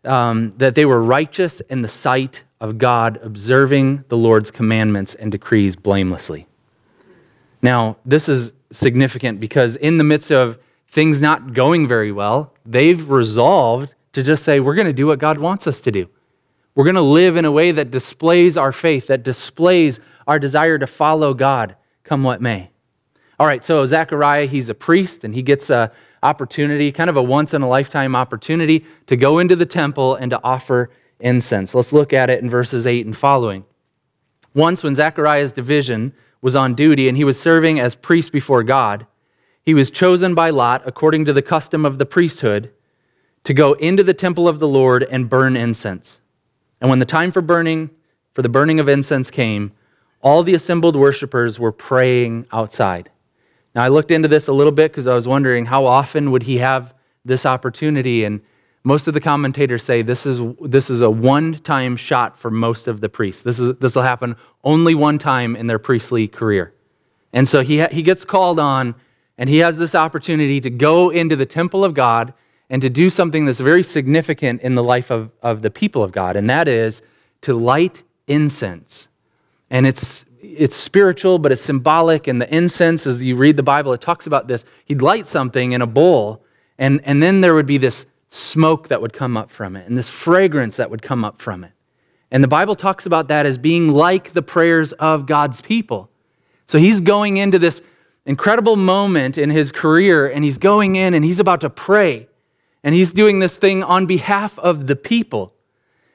um, 0.04 0.52
that 0.56 0.74
they 0.74 0.84
were 0.84 1.02
righteous 1.02 1.60
in 1.60 1.82
the 1.82 1.88
sight 1.88 2.44
of 2.60 2.78
God 2.78 3.18
observing 3.22 4.04
the 4.08 4.16
Lord's 4.16 4.50
commandments 4.50 5.14
and 5.14 5.32
decrees 5.32 5.76
blamelessly. 5.76 6.46
Now, 7.60 7.96
this 8.04 8.28
is 8.28 8.52
significant 8.70 9.40
because 9.40 9.76
in 9.76 9.98
the 9.98 10.04
midst 10.04 10.30
of 10.30 10.58
things 10.88 11.20
not 11.20 11.54
going 11.54 11.88
very 11.88 12.12
well, 12.12 12.52
they've 12.66 13.08
resolved 13.08 13.94
to 14.12 14.22
just 14.22 14.44
say, 14.44 14.60
we're 14.60 14.74
going 14.74 14.86
to 14.86 14.92
do 14.92 15.06
what 15.06 15.18
God 15.18 15.38
wants 15.38 15.66
us 15.66 15.80
to 15.82 15.90
do. 15.90 16.08
We're 16.74 16.84
going 16.84 16.96
to 16.96 17.02
live 17.02 17.36
in 17.36 17.44
a 17.44 17.52
way 17.52 17.72
that 17.72 17.90
displays 17.90 18.56
our 18.56 18.72
faith, 18.72 19.06
that 19.08 19.22
displays 19.22 20.00
our 20.26 20.38
desire 20.38 20.78
to 20.78 20.86
follow 20.86 21.34
God, 21.34 21.76
come 22.04 22.22
what 22.22 22.40
may. 22.40 22.70
All 23.38 23.46
right, 23.46 23.64
so 23.64 23.84
Zechariah, 23.86 24.46
he's 24.46 24.68
a 24.68 24.74
priest, 24.74 25.24
and 25.24 25.34
he 25.34 25.42
gets 25.42 25.68
a 25.68 25.90
opportunity, 26.22 26.92
kind 26.92 27.10
of 27.10 27.16
a 27.16 27.22
once 27.22 27.54
in 27.54 27.62
a 27.62 27.68
lifetime 27.68 28.14
opportunity, 28.14 28.84
to 29.06 29.16
go 29.16 29.38
into 29.38 29.56
the 29.56 29.66
temple 29.66 30.14
and 30.14 30.30
to 30.30 30.40
offer 30.44 30.90
incense. 31.20 31.74
Let's 31.74 31.92
look 31.92 32.12
at 32.12 32.30
it 32.30 32.42
in 32.42 32.50
verses 32.50 32.86
8 32.86 33.06
and 33.06 33.16
following. 33.16 33.64
Once, 34.54 34.82
when 34.82 34.94
Zechariah's 34.94 35.52
division 35.52 36.12
was 36.40 36.54
on 36.56 36.74
duty 36.74 37.08
and 37.08 37.16
he 37.16 37.24
was 37.24 37.40
serving 37.40 37.80
as 37.80 37.94
priest 37.94 38.32
before 38.32 38.62
God, 38.62 39.06
he 39.62 39.74
was 39.74 39.90
chosen 39.90 40.34
by 40.34 40.50
Lot, 40.50 40.82
according 40.84 41.24
to 41.26 41.32
the 41.32 41.42
custom 41.42 41.84
of 41.84 41.98
the 41.98 42.06
priesthood, 42.06 42.72
to 43.44 43.54
go 43.54 43.74
into 43.74 44.02
the 44.02 44.14
temple 44.14 44.48
of 44.48 44.58
the 44.58 44.68
Lord 44.68 45.04
and 45.04 45.30
burn 45.30 45.56
incense. 45.56 46.20
And 46.80 46.90
when 46.90 46.98
the 46.98 47.04
time 47.04 47.30
for 47.30 47.40
burning, 47.40 47.90
for 48.34 48.42
the 48.42 48.48
burning 48.48 48.80
of 48.80 48.88
incense 48.88 49.30
came, 49.30 49.72
all 50.20 50.42
the 50.42 50.54
assembled 50.54 50.96
worshipers 50.96 51.58
were 51.58 51.72
praying 51.72 52.46
outside. 52.52 53.10
Now, 53.74 53.82
I 53.82 53.88
looked 53.88 54.10
into 54.10 54.28
this 54.28 54.48
a 54.48 54.52
little 54.52 54.72
bit 54.72 54.92
because 54.92 55.06
I 55.06 55.14
was 55.14 55.26
wondering 55.26 55.66
how 55.66 55.86
often 55.86 56.30
would 56.30 56.42
he 56.42 56.58
have 56.58 56.94
this 57.24 57.46
opportunity? 57.46 58.24
And 58.24 58.40
most 58.84 59.08
of 59.08 59.14
the 59.14 59.20
commentators 59.20 59.82
say 59.82 60.02
this 60.02 60.26
is, 60.26 60.40
this 60.60 60.90
is 60.90 61.00
a 61.00 61.10
one 61.10 61.58
time 61.60 61.96
shot 61.96 62.38
for 62.38 62.50
most 62.50 62.88
of 62.88 63.00
the 63.00 63.08
priests. 63.08 63.42
This, 63.42 63.58
is, 63.58 63.76
this 63.78 63.94
will 63.94 64.02
happen 64.02 64.36
only 64.64 64.94
one 64.94 65.18
time 65.18 65.56
in 65.56 65.66
their 65.66 65.78
priestly 65.78 66.28
career. 66.28 66.74
And 67.32 67.48
so 67.48 67.62
he, 67.62 67.80
ha- 67.80 67.88
he 67.90 68.02
gets 68.02 68.24
called 68.24 68.58
on, 68.58 68.94
and 69.38 69.48
he 69.48 69.58
has 69.58 69.78
this 69.78 69.94
opportunity 69.94 70.60
to 70.60 70.70
go 70.70 71.10
into 71.10 71.36
the 71.36 71.46
temple 71.46 71.84
of 71.84 71.94
God 71.94 72.34
and 72.68 72.82
to 72.82 72.90
do 72.90 73.10
something 73.10 73.44
that's 73.44 73.60
very 73.60 73.82
significant 73.82 74.60
in 74.62 74.74
the 74.74 74.84
life 74.84 75.10
of, 75.10 75.30
of 75.42 75.62
the 75.62 75.70
people 75.70 76.02
of 76.02 76.12
God, 76.12 76.36
and 76.36 76.48
that 76.50 76.68
is 76.68 77.02
to 77.42 77.54
light 77.54 78.02
incense. 78.26 79.08
And 79.70 79.86
it's, 79.86 80.24
it's 80.42 80.76
spiritual, 80.76 81.38
but 81.38 81.52
it's 81.52 81.62
symbolic. 81.62 82.26
And 82.26 82.40
the 82.40 82.54
incense, 82.54 83.06
as 83.06 83.22
you 83.22 83.36
read 83.36 83.56
the 83.56 83.62
Bible, 83.62 83.92
it 83.92 84.00
talks 84.00 84.26
about 84.26 84.48
this. 84.48 84.64
He'd 84.84 85.00
light 85.00 85.26
something 85.26 85.72
in 85.72 85.80
a 85.80 85.86
bowl, 85.86 86.44
and, 86.78 87.00
and 87.04 87.22
then 87.22 87.40
there 87.40 87.54
would 87.54 87.66
be 87.66 87.78
this 87.78 88.06
smoke 88.28 88.88
that 88.88 89.00
would 89.00 89.12
come 89.12 89.36
up 89.36 89.50
from 89.50 89.76
it, 89.76 89.86
and 89.86 89.96
this 89.96 90.10
fragrance 90.10 90.76
that 90.76 90.90
would 90.90 91.02
come 91.02 91.24
up 91.24 91.40
from 91.40 91.64
it. 91.64 91.72
And 92.30 92.42
the 92.42 92.48
Bible 92.48 92.74
talks 92.74 93.04
about 93.06 93.28
that 93.28 93.44
as 93.44 93.58
being 93.58 93.88
like 93.88 94.32
the 94.32 94.42
prayers 94.42 94.92
of 94.94 95.26
God's 95.26 95.60
people. 95.60 96.10
So 96.66 96.78
he's 96.78 97.02
going 97.02 97.36
into 97.36 97.58
this 97.58 97.82
incredible 98.24 98.76
moment 98.76 99.36
in 99.36 99.50
his 99.50 99.70
career, 99.70 100.26
and 100.28 100.42
he's 100.42 100.56
going 100.58 100.96
in 100.96 101.12
and 101.12 101.24
he's 101.24 101.38
about 101.38 101.60
to 101.60 101.70
pray. 101.70 102.28
And 102.82 102.94
he's 102.94 103.12
doing 103.12 103.38
this 103.38 103.58
thing 103.58 103.82
on 103.82 104.06
behalf 104.06 104.58
of 104.58 104.86
the 104.86 104.96
people. 104.96 105.54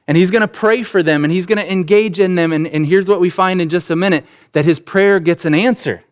And 0.08 0.16
he's 0.16 0.32
going 0.32 0.42
to 0.42 0.48
pray 0.48 0.84
for 0.84 1.04
them 1.04 1.26
and 1.26 1.34
he's 1.34 1.46
going 1.46 1.58
to 1.58 1.70
engage 1.70 2.20
in 2.20 2.36
them. 2.36 2.54
And, 2.54 2.66
and 2.68 2.86
here's 2.86 3.08
what 3.08 3.20
we 3.20 3.30
find 3.30 3.62
in 3.62 3.68
just 3.68 3.90
a 3.90 3.96
minute 3.96 4.26
that 4.54 4.64
his 4.64 4.80
prayer 4.80 5.20
gets 5.20 5.44
an 5.44 5.54
answer. 5.54 6.04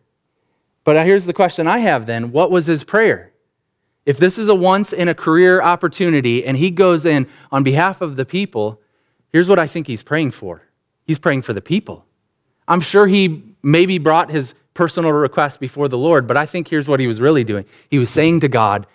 But 0.84 1.04
here's 1.04 1.26
the 1.26 1.32
question 1.32 1.66
I 1.66 1.78
have 1.78 2.06
then 2.06 2.30
what 2.30 2.50
was 2.50 2.66
his 2.66 2.84
prayer? 2.84 3.32
If 4.04 4.18
this 4.18 4.38
is 4.38 4.48
a 4.48 4.54
once 4.54 4.92
in 4.92 5.08
a 5.08 5.14
career 5.14 5.60
opportunity 5.60 6.44
and 6.44 6.56
he 6.56 6.70
goes 6.70 7.04
in 7.04 7.26
on 7.50 7.64
behalf 7.64 8.00
of 8.00 8.16
the 8.16 8.24
people, 8.24 8.80
here's 9.32 9.48
what 9.48 9.58
I 9.58 9.66
think 9.66 9.86
he's 9.88 10.02
praying 10.02 10.30
for 10.32 10.62
he's 11.06 11.18
praying 11.18 11.42
for 11.42 11.52
the 11.52 11.60
people. 11.60 12.04
I'm 12.68 12.80
sure 12.80 13.06
he 13.06 13.42
maybe 13.62 13.98
brought 13.98 14.30
his 14.30 14.54
personal 14.74 15.12
request 15.12 15.58
before 15.58 15.88
the 15.88 15.96
Lord, 15.96 16.26
but 16.26 16.36
I 16.36 16.46
think 16.46 16.68
here's 16.68 16.88
what 16.88 17.00
he 17.00 17.06
was 17.06 17.20
really 17.20 17.44
doing. 17.44 17.64
He 17.88 17.98
was 17.98 18.10
saying 18.10 18.40
to 18.40 18.48
God, 18.48 18.86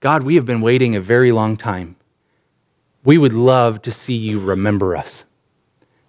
God, 0.00 0.22
we 0.22 0.36
have 0.36 0.46
been 0.46 0.60
waiting 0.60 0.96
a 0.96 1.00
very 1.00 1.32
long 1.32 1.56
time 1.56 1.96
we 3.04 3.18
would 3.18 3.32
love 3.32 3.82
to 3.82 3.92
see 3.92 4.16
you 4.16 4.40
remember 4.40 4.96
us. 4.96 5.24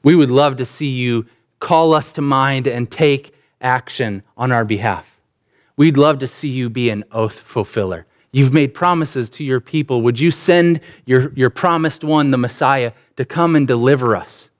We 0.03 0.15
would 0.15 0.31
love 0.31 0.58
to 0.58 0.65
see 0.65 0.89
you 0.89 1.25
call 1.60 1.93
us 1.93 2.12
to 2.13 2.22
mind 2.22 2.67
and 2.67 2.89
take 2.89 3.34
action 3.62 4.24
on 4.38 4.51
our 4.51 4.65
behalf. 4.65 5.19
We'd 5.75 5.98
love 5.98 6.19
to 6.19 6.27
see 6.27 6.48
you 6.48 6.69
be 6.69 6.89
an 6.89 7.03
oath 7.12 7.39
fulfiller. 7.39 8.05
You've 8.31 8.53
made 8.53 8.74
promises 8.74 9.29
to 9.31 9.43
your 9.43 9.60
people. 9.60 10.01
Would 10.03 10.19
you 10.19 10.31
send 10.31 10.81
your, 11.05 11.34
your 11.34 11.50
promised 11.50 12.03
one, 12.03 12.31
the 12.31 12.38
Messiah, 12.38 12.91
to 13.15 13.25
come 13.25 13.55
and 13.55 13.67
deliver 13.67 14.15
us? 14.15 14.51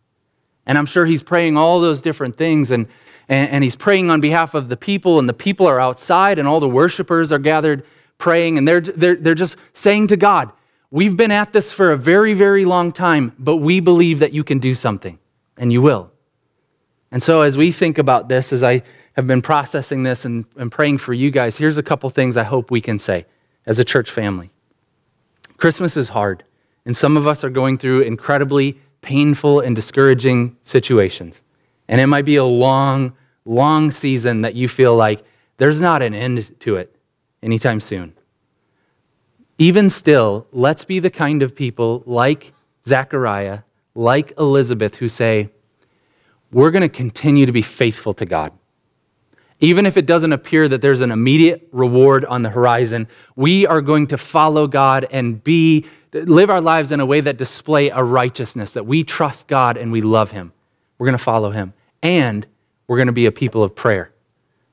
And 0.65 0.77
I'm 0.77 0.86
sure 0.86 1.05
he's 1.05 1.24
praying 1.24 1.57
all 1.57 1.79
those 1.79 2.01
different 2.01 2.36
things, 2.36 2.71
and, 2.71 2.88
and, 3.27 3.50
and 3.50 3.63
he's 3.63 3.75
praying 3.75 4.09
on 4.09 4.21
behalf 4.21 4.53
of 4.53 4.69
the 4.69 4.77
people, 4.77 5.19
and 5.19 5.29
the 5.29 5.33
people 5.33 5.67
are 5.67 5.79
outside, 5.79 6.39
and 6.39 6.48
all 6.48 6.59
the 6.59 6.69
worshipers 6.69 7.31
are 7.31 7.39
gathered 7.39 7.83
praying, 8.17 8.57
and 8.57 8.67
they're, 8.67 8.81
they're, 8.81 9.15
they're 9.15 9.36
just 9.36 9.55
saying 9.74 10.07
to 10.07 10.17
God, 10.17 10.51
We've 10.91 11.15
been 11.15 11.31
at 11.31 11.53
this 11.53 11.72
for 11.72 11.91
a 11.91 11.98
very, 11.98 12.34
very 12.34 12.65
long 12.65 12.91
time, 12.91 13.34
but 13.38 13.58
we 13.58 13.79
believe 13.79 14.19
that 14.19 14.34
you 14.34 14.43
can 14.43 14.58
do 14.58 14.74
something, 14.74 15.19
and 15.55 15.72
you 15.72 15.81
will. 15.81 16.12
And 17.12 17.22
so, 17.22 17.41
as 17.41 17.58
we 17.58 17.72
think 17.72 17.98
about 17.98 18.27
this, 18.27 18.51
as 18.51 18.63
I 18.63 18.81
have 19.13 19.27
been 19.27 19.41
processing 19.41 20.03
this 20.03 20.25
and, 20.25 20.46
and 20.55 20.72
praying 20.72 20.98
for 20.98 21.13
you 21.13 21.29
guys, 21.29 21.58
here's 21.58 21.77
a 21.77 21.84
couple 21.84 22.10
things 22.10 22.38
I 22.38 22.43
hope 22.43 22.72
we 22.72 22.81
can 22.81 22.98
say 22.98 23.25
as 23.65 23.77
a 23.77 23.84
church 23.84 24.10
family. 24.10 24.50
Christmas 25.58 25.96
is 25.96 26.10
hard, 26.10 26.43
and 26.86 26.98
some 26.98 27.17
of 27.17 27.27
us 27.27 27.43
are 27.43 27.50
going 27.50 27.77
through 27.77 28.01
incredibly 28.01 28.79
painful 29.01 29.60
and 29.60 29.75
discouraging 29.75 30.58
situations. 30.63 31.43
And 31.88 32.01
it 32.01 32.08
might 32.08 32.25
be 32.25 32.36
a 32.36 32.46
long, 32.46 33.13
long 33.46 33.91
season 33.91 34.41
that 34.41 34.55
you 34.55 34.67
feel 34.67 34.96
like 34.96 35.24
there's 35.58 35.81
not 35.81 36.01
an 36.01 36.13
end 36.13 36.60
to 36.62 36.77
it 36.77 36.96
anytime 37.43 37.79
soon. 37.79 38.13
Even 39.60 39.89
still, 39.89 40.48
let's 40.54 40.86
be 40.86 41.00
the 41.00 41.10
kind 41.10 41.44
of 41.44 41.54
people 41.54 42.01
like 42.06 42.54
Zechariah, 42.88 43.60
like 43.94 44.32
Elizabeth, 44.39 44.96
who 44.96 45.10
say, 45.10 45.50
we're 46.51 46.72
going 46.72 46.82
to 46.82 46.89
continue 46.89 47.46
to 47.46 47.51
be 47.51 47.62
faithful 47.62 48.13
to 48.13 48.25
God. 48.25 48.54
Even 49.60 49.86
if 49.86 49.98
it 49.98 50.06
doesn't 50.06 50.32
appear 50.32 50.70
that 50.70 50.82
there's 50.82 51.01
an 51.01 51.12
immediate 51.12 51.68
reward 51.74 52.24
on 52.24 52.42
the 52.42 52.50
horizon, 52.50 53.08
we 53.36 53.68
are 53.68 53.82
going 53.82 54.08
to 54.08 54.18
follow 54.18 54.66
God 54.66 55.06
and 55.12 55.44
be 55.44 55.86
live 56.13 56.50
our 56.50 56.62
lives 56.62 56.94
in 56.94 57.01
a 57.01 57.06
way 57.06 57.20
that 57.20 57.38
display 57.38 57.89
a 57.89 58.01
righteousness 58.01 58.72
that 58.72 58.86
we 58.86 59.04
trust 59.04 59.48
God 59.48 59.75
and 59.75 59.92
we 59.92 60.00
love 60.00 60.32
him. 60.32 60.54
We're 60.98 61.08
going 61.08 61.18
to 61.18 61.24
follow 61.24 61.51
him 61.51 61.74
and 62.01 62.48
we're 62.88 62.98
going 62.98 63.08
to 63.08 63.13
be 63.13 63.25
a 63.25 63.32
people 63.32 63.62
of 63.62 63.75
prayer. 63.75 64.12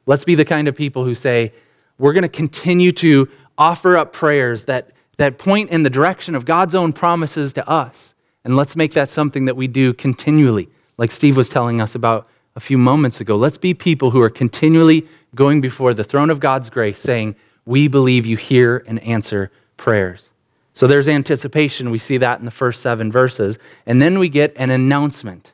Let's 0.07 0.25
be 0.25 0.37
the 0.37 0.45
kind 0.45 0.69
of 0.69 0.77
people 0.77 1.05
who 1.05 1.17
say, 1.17 1.53
we're 1.99 2.13
going 2.13 2.23
to 2.23 2.29
continue 2.29 2.93
to 2.93 3.29
offer 3.59 3.97
up 3.97 4.13
prayers 4.13 4.65
that, 4.65 4.91
that 5.17 5.39
point 5.39 5.71
in 5.71 5.83
the 5.83 5.91
direction 5.91 6.35
of 6.35 6.45
God's 6.45 6.75
own 6.75 6.93
promises 6.93 7.53
to 7.55 7.69
us. 7.69 8.15
And 8.45 8.57
let's 8.57 8.77
make 8.77 8.93
that 8.93 9.11
something 9.11 9.47
that 9.47 9.57
we 9.57 9.67
do 9.67 9.93
continually, 9.93 10.69
like 10.99 11.11
Steve 11.11 11.37
was 11.37 11.49
telling 11.49 11.81
us 11.81 11.95
about 11.95 12.29
a 12.55 12.61
few 12.61 12.79
moments 12.79 13.21
ago. 13.21 13.37
Let's 13.37 13.59
be 13.59 13.75
people 13.75 14.11
who 14.11 14.23
are 14.23 14.31
continually 14.31 15.07
going 15.35 15.61
before 15.61 15.95
the 15.95 16.05
throne 16.05 16.31
of 16.31 16.41
God's 16.41 16.71
grace, 16.71 17.01
saying, 17.01 17.37
We 17.65 17.89
believe 17.89 18.25
you 18.25 18.37
hear 18.37 18.85
and 18.87 18.99
answer 19.01 19.51
prayers. 19.77 20.33
So 20.73 20.87
there's 20.87 21.09
anticipation. 21.09 21.91
We 21.91 21.99
see 21.99 22.19
that 22.19 22.39
in 22.39 22.45
the 22.45 22.51
first 22.51 22.83
seven 22.83 23.11
verses. 23.11 23.59
And 23.87 24.01
then 24.01 24.19
we 24.19 24.29
get 24.29 24.53
an 24.57 24.71
announcement. 24.71 25.53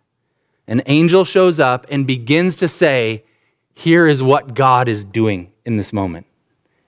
An 0.67 0.83
angel 0.87 1.25
shows 1.25 1.61
up 1.61 1.87
and 1.91 2.07
begins 2.07 2.57
to 2.57 2.69
say, 2.69 3.25
Here 3.75 4.07
is 4.07 4.23
what 4.23 4.55
God 4.55 4.89
is 4.89 5.05
doing 5.05 5.53
in 5.65 5.77
this 5.77 5.93
moment. 5.93 6.27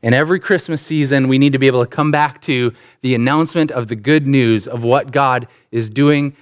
And 0.04 0.14
every 0.14 0.38
Christmas 0.38 0.82
season, 0.82 1.28
we 1.28 1.38
need 1.38 1.54
to 1.54 1.58
be 1.58 1.66
able 1.66 1.82
to 1.82 1.90
come 1.90 2.10
back 2.10 2.42
to 2.42 2.74
the 3.00 3.14
announcement 3.14 3.70
of 3.70 3.88
the 3.88 3.96
good 3.96 4.26
news 4.26 4.68
of 4.68 4.84
what 4.84 5.12
God 5.12 5.48
is 5.70 5.88
doing, 5.88 6.36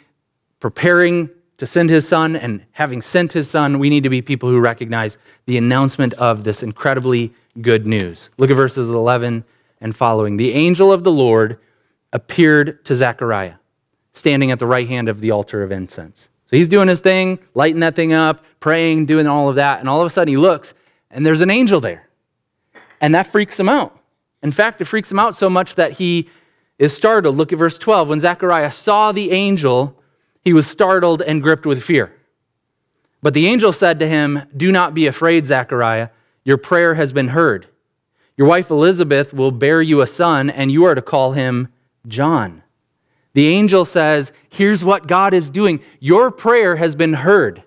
preparing 0.58 1.30
to 1.58 1.66
send 1.68 1.88
his 1.88 2.06
son, 2.08 2.34
and 2.34 2.66
having 2.72 3.00
sent 3.00 3.32
his 3.32 3.48
son, 3.48 3.78
we 3.78 3.88
need 3.88 4.02
to 4.02 4.10
be 4.10 4.20
people 4.20 4.48
who 4.48 4.58
recognize 4.58 5.16
the 5.46 5.56
announcement 5.56 6.12
of 6.14 6.42
this 6.42 6.64
incredibly 6.64 7.32
good 7.60 7.86
news. 7.86 8.30
Look 8.36 8.50
at 8.50 8.56
verses 8.56 8.88
11 8.88 9.44
and 9.80 9.94
following. 9.94 10.38
The 10.38 10.52
angel 10.54 10.92
of 10.92 11.04
the 11.04 11.12
Lord 11.12 11.60
appeared 12.12 12.84
to 12.86 12.96
Zechariah, 12.96 13.54
standing 14.12 14.50
at 14.50 14.58
the 14.58 14.66
right 14.66 14.88
hand 14.88 15.08
of 15.08 15.20
the 15.20 15.30
altar 15.30 15.62
of 15.62 15.70
incense. 15.70 16.28
So 16.46 16.56
he's 16.56 16.66
doing 16.66 16.88
his 16.88 16.98
thing, 16.98 17.38
lighting 17.54 17.78
that 17.78 17.94
thing 17.94 18.12
up, 18.12 18.44
praying, 18.58 19.06
doing 19.06 19.28
all 19.28 19.48
of 19.48 19.54
that, 19.54 19.78
and 19.78 19.88
all 19.88 20.00
of 20.00 20.06
a 20.08 20.10
sudden 20.10 20.32
he 20.32 20.36
looks, 20.36 20.74
and 21.12 21.24
there's 21.24 21.42
an 21.42 21.50
angel 21.50 21.78
there. 21.78 22.08
And 23.02 23.14
that 23.14 23.30
freaks 23.30 23.60
him 23.60 23.68
out. 23.68 23.98
In 24.42 24.52
fact, 24.52 24.80
it 24.80 24.86
freaks 24.86 25.10
him 25.10 25.18
out 25.18 25.34
so 25.34 25.50
much 25.50 25.74
that 25.74 25.92
he 25.92 26.28
is 26.78 26.94
startled. 26.94 27.36
Look 27.36 27.52
at 27.52 27.58
verse 27.58 27.78
12. 27.78 28.08
When 28.08 28.20
Zechariah 28.20 28.72
saw 28.72 29.12
the 29.12 29.32
angel, 29.32 30.00
he 30.40 30.52
was 30.52 30.66
startled 30.66 31.20
and 31.20 31.42
gripped 31.42 31.66
with 31.66 31.82
fear. 31.82 32.12
But 33.20 33.34
the 33.34 33.46
angel 33.46 33.72
said 33.72 33.98
to 33.98 34.08
him, 34.08 34.42
Do 34.56 34.72
not 34.72 34.94
be 34.94 35.06
afraid, 35.06 35.46
Zechariah. 35.46 36.08
Your 36.44 36.56
prayer 36.56 36.94
has 36.94 37.12
been 37.12 37.28
heard. 37.28 37.66
Your 38.36 38.48
wife 38.48 38.70
Elizabeth 38.70 39.34
will 39.34 39.52
bear 39.52 39.82
you 39.82 40.00
a 40.00 40.06
son, 40.06 40.48
and 40.48 40.72
you 40.72 40.84
are 40.84 40.94
to 40.94 41.02
call 41.02 41.32
him 41.32 41.68
John. 42.08 42.62
The 43.34 43.46
angel 43.46 43.84
says, 43.84 44.32
Here's 44.48 44.84
what 44.84 45.06
God 45.06 45.34
is 45.34 45.50
doing. 45.50 45.80
Your 46.00 46.30
prayer 46.30 46.76
has 46.76 46.94
been 46.94 47.14
heard. 47.14 47.62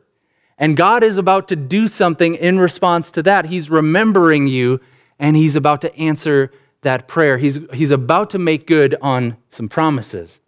And 0.58 0.77
God 0.77 1.04
is 1.04 1.18
about 1.18 1.50
to 1.50 1.56
do 1.56 1.88
something 1.88 2.36
in 2.36 2.60
response 2.60 3.12
to 3.12 3.24
that. 3.24 3.46
He's 3.46 3.70
remembering 3.70 4.48
you 4.48 4.80
and 5.19 5.36
he's 5.36 5.55
about 5.55 5.81
to 5.81 5.95
answer 5.95 6.51
that 6.81 7.07
prayer. 7.07 7.38
He's, 7.38 7.60
he's 7.74 7.91
about 7.91 8.29
to 8.31 8.39
make 8.39 8.67
good 8.67 8.95
on 9.01 9.38
some 9.50 9.69
promises. 9.69 10.41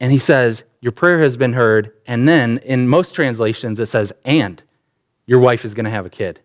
And 0.00 0.12
he 0.12 0.18
says, 0.18 0.64
Your 0.80 0.92
prayer 0.92 1.20
has 1.20 1.36
been 1.36 1.54
heard. 1.54 1.92
And 2.06 2.28
then 2.28 2.58
in 2.58 2.88
most 2.88 3.14
translations, 3.14 3.80
it 3.80 3.86
says, 3.86 4.12
And 4.24 4.62
your 5.26 5.40
wife 5.40 5.64
is 5.64 5.74
going 5.74 5.84
to 5.84 5.90
have 5.90 6.06
a 6.06 6.10
kid. 6.10 6.40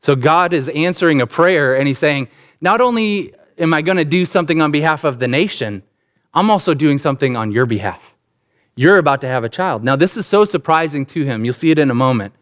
So 0.00 0.14
God 0.14 0.52
is 0.52 0.68
answering 0.68 1.20
a 1.20 1.26
prayer 1.26 1.76
and 1.76 1.88
he's 1.88 1.98
saying, 1.98 2.28
Not 2.60 2.80
only 2.80 3.34
am 3.58 3.74
I 3.74 3.82
going 3.82 3.96
to 3.96 4.04
do 4.04 4.24
something 4.26 4.60
on 4.60 4.70
behalf 4.70 5.04
of 5.04 5.18
the 5.18 5.28
nation, 5.28 5.82
I'm 6.32 6.50
also 6.50 6.74
doing 6.74 6.98
something 6.98 7.36
on 7.36 7.52
your 7.52 7.66
behalf. 7.66 8.14
You're 8.76 8.98
about 8.98 9.20
to 9.20 9.28
have 9.28 9.44
a 9.44 9.48
child. 9.48 9.84
Now, 9.84 9.96
this 9.96 10.16
is 10.16 10.26
so 10.26 10.44
surprising 10.44 11.06
to 11.06 11.24
him. 11.24 11.44
You'll 11.44 11.54
see 11.54 11.70
it 11.70 11.78
in 11.78 11.90
a 11.90 11.94
moment. 11.94 12.34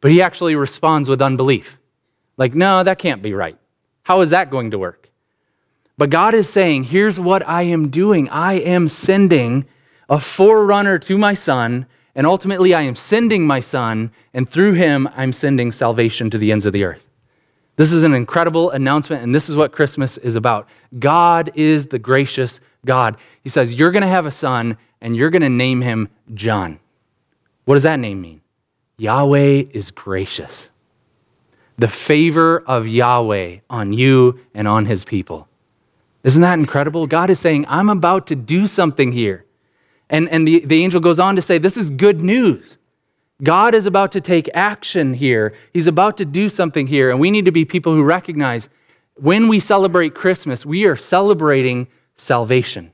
But 0.00 0.12
he 0.12 0.22
actually 0.22 0.54
responds 0.54 1.08
with 1.08 1.20
unbelief. 1.20 1.78
Like, 2.36 2.54
no, 2.54 2.82
that 2.82 2.98
can't 2.98 3.22
be 3.22 3.34
right. 3.34 3.58
How 4.10 4.22
is 4.22 4.30
that 4.30 4.50
going 4.50 4.72
to 4.72 4.78
work? 4.80 5.08
But 5.96 6.10
God 6.10 6.34
is 6.34 6.48
saying, 6.48 6.82
here's 6.82 7.20
what 7.20 7.48
I 7.48 7.62
am 7.62 7.90
doing 7.90 8.28
I 8.28 8.54
am 8.54 8.88
sending 8.88 9.66
a 10.08 10.18
forerunner 10.18 10.98
to 10.98 11.16
my 11.16 11.34
son, 11.34 11.86
and 12.16 12.26
ultimately 12.26 12.74
I 12.74 12.80
am 12.80 12.96
sending 12.96 13.46
my 13.46 13.60
son, 13.60 14.10
and 14.34 14.50
through 14.50 14.72
him 14.72 15.08
I'm 15.14 15.32
sending 15.32 15.70
salvation 15.70 16.28
to 16.30 16.38
the 16.38 16.50
ends 16.50 16.66
of 16.66 16.72
the 16.72 16.82
earth. 16.82 17.06
This 17.76 17.92
is 17.92 18.02
an 18.02 18.14
incredible 18.14 18.72
announcement, 18.72 19.22
and 19.22 19.32
this 19.32 19.48
is 19.48 19.54
what 19.54 19.70
Christmas 19.70 20.18
is 20.18 20.34
about. 20.34 20.68
God 20.98 21.52
is 21.54 21.86
the 21.86 22.00
gracious 22.00 22.58
God. 22.84 23.16
He 23.44 23.48
says, 23.48 23.76
You're 23.76 23.92
going 23.92 24.02
to 24.02 24.08
have 24.08 24.26
a 24.26 24.32
son, 24.32 24.76
and 25.00 25.16
you're 25.16 25.30
going 25.30 25.42
to 25.42 25.48
name 25.48 25.82
him 25.82 26.08
John. 26.34 26.80
What 27.64 27.74
does 27.74 27.84
that 27.84 28.00
name 28.00 28.20
mean? 28.20 28.40
Yahweh 28.96 29.66
is 29.70 29.92
gracious. 29.92 30.69
The 31.80 31.88
favor 31.88 32.62
of 32.66 32.86
Yahweh 32.86 33.60
on 33.70 33.94
you 33.94 34.38
and 34.52 34.68
on 34.68 34.84
his 34.84 35.02
people. 35.02 35.48
Isn't 36.22 36.42
that 36.42 36.58
incredible? 36.58 37.06
God 37.06 37.30
is 37.30 37.40
saying, 37.40 37.64
I'm 37.68 37.88
about 37.88 38.26
to 38.26 38.36
do 38.36 38.66
something 38.66 39.12
here. 39.12 39.46
And, 40.10 40.28
and 40.28 40.46
the, 40.46 40.60
the 40.60 40.84
angel 40.84 41.00
goes 41.00 41.18
on 41.18 41.36
to 41.36 41.42
say, 41.42 41.56
This 41.56 41.78
is 41.78 41.88
good 41.88 42.20
news. 42.20 42.76
God 43.42 43.74
is 43.74 43.86
about 43.86 44.12
to 44.12 44.20
take 44.20 44.50
action 44.52 45.14
here. 45.14 45.54
He's 45.72 45.86
about 45.86 46.18
to 46.18 46.26
do 46.26 46.50
something 46.50 46.86
here. 46.86 47.10
And 47.10 47.18
we 47.18 47.30
need 47.30 47.46
to 47.46 47.50
be 47.50 47.64
people 47.64 47.94
who 47.94 48.02
recognize 48.02 48.68
when 49.14 49.48
we 49.48 49.58
celebrate 49.58 50.14
Christmas, 50.14 50.66
we 50.66 50.84
are 50.84 50.96
celebrating 50.96 51.88
salvation. 52.14 52.92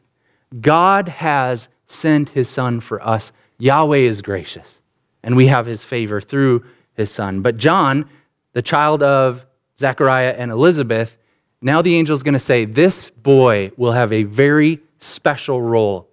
God 0.61 1.09
has 1.09 1.67
sent 1.89 2.29
his 2.29 2.49
son 2.49 2.79
for 2.79 3.05
us. 3.05 3.33
Yahweh 3.59 3.99
is 3.99 4.23
gracious, 4.23 4.81
and 5.25 5.35
we 5.35 5.49
have 5.49 5.67
his 5.67 5.83
favor 5.83 6.21
through 6.21 6.65
his 6.95 7.11
son. 7.11 7.41
But 7.41 7.57
John, 7.57 8.09
the 8.57 8.63
child 8.63 9.03
of 9.03 9.45
Zechariah 9.79 10.35
and 10.39 10.51
Elizabeth, 10.51 11.19
now 11.61 11.83
the 11.83 11.95
angel 11.95 12.15
is 12.15 12.23
going 12.23 12.33
to 12.33 12.39
say, 12.39 12.65
This 12.65 13.11
boy 13.11 13.71
will 13.77 13.93
have 13.93 14.15
a 14.15 14.23
very 14.23 14.81
special 14.99 15.61
role 15.61 16.09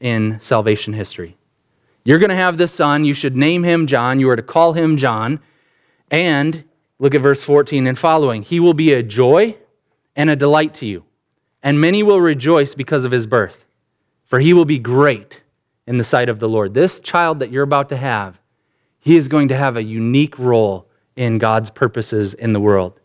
in 0.00 0.40
salvation 0.40 0.92
history. 0.92 1.36
You're 2.02 2.18
going 2.18 2.30
to 2.30 2.34
have 2.34 2.58
this 2.58 2.72
son. 2.72 3.04
You 3.04 3.14
should 3.14 3.36
name 3.36 3.62
him 3.62 3.86
John. 3.86 4.18
You 4.18 4.28
are 4.30 4.34
to 4.34 4.42
call 4.42 4.72
him 4.72 4.96
John. 4.96 5.38
And 6.10 6.64
look 6.98 7.14
at 7.14 7.20
verse 7.20 7.44
14 7.44 7.86
and 7.86 7.96
following. 7.96 8.42
He 8.42 8.58
will 8.58 8.74
be 8.74 8.92
a 8.92 9.04
joy 9.04 9.56
and 10.16 10.28
a 10.28 10.34
delight 10.34 10.74
to 10.74 10.86
you, 10.86 11.04
and 11.62 11.80
many 11.80 12.02
will 12.02 12.20
rejoice 12.20 12.74
because 12.74 13.04
of 13.04 13.12
his 13.12 13.28
birth, 13.28 13.64
for 14.24 14.40
he 14.40 14.52
will 14.52 14.64
be 14.64 14.80
great 14.80 15.42
in 15.86 15.98
the 15.98 16.02
sight 16.02 16.28
of 16.28 16.40
the 16.40 16.48
Lord. 16.48 16.74
This 16.74 16.98
child 16.98 17.38
that 17.38 17.52
you're 17.52 17.62
about 17.62 17.88
to 17.90 17.96
have, 17.96 18.40
he 18.98 19.14
is 19.16 19.28
going 19.28 19.46
to 19.46 19.56
have 19.56 19.76
a 19.76 19.84
unique 19.84 20.36
role 20.40 20.88
in 21.16 21.38
God's 21.38 21.70
purposes 21.70 22.34
in 22.34 22.52
the 22.52 22.60
world. 22.60 22.98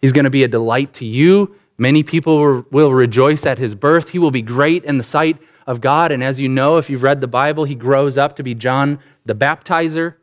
He's 0.00 0.12
going 0.12 0.24
to 0.24 0.30
be 0.30 0.44
a 0.44 0.48
delight 0.48 0.92
to 0.94 1.04
you. 1.04 1.54
Many 1.76 2.02
people 2.02 2.64
will 2.70 2.92
rejoice 2.92 3.46
at 3.46 3.58
his 3.58 3.74
birth. 3.74 4.10
He 4.10 4.18
will 4.18 4.30
be 4.30 4.42
great 4.42 4.84
in 4.84 4.98
the 4.98 5.04
sight 5.04 5.38
of 5.66 5.80
God. 5.80 6.12
And 6.12 6.24
as 6.24 6.40
you 6.40 6.48
know, 6.48 6.76
if 6.76 6.88
you've 6.88 7.02
read 7.02 7.20
the 7.20 7.28
Bible, 7.28 7.64
he 7.64 7.74
grows 7.74 8.16
up 8.16 8.36
to 8.36 8.42
be 8.42 8.54
John 8.54 8.98
the 9.26 9.34
Baptizer. 9.34 10.14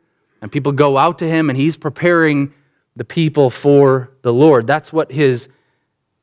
And 0.42 0.52
people 0.52 0.72
go 0.72 0.98
out 0.98 1.18
to 1.20 1.26
him, 1.26 1.48
and 1.48 1.58
he's 1.58 1.76
preparing 1.76 2.52
the 2.94 3.04
people 3.04 3.50
for 3.50 4.10
the 4.22 4.32
Lord. 4.32 4.66
That's 4.66 4.92
what 4.92 5.12
his 5.12 5.48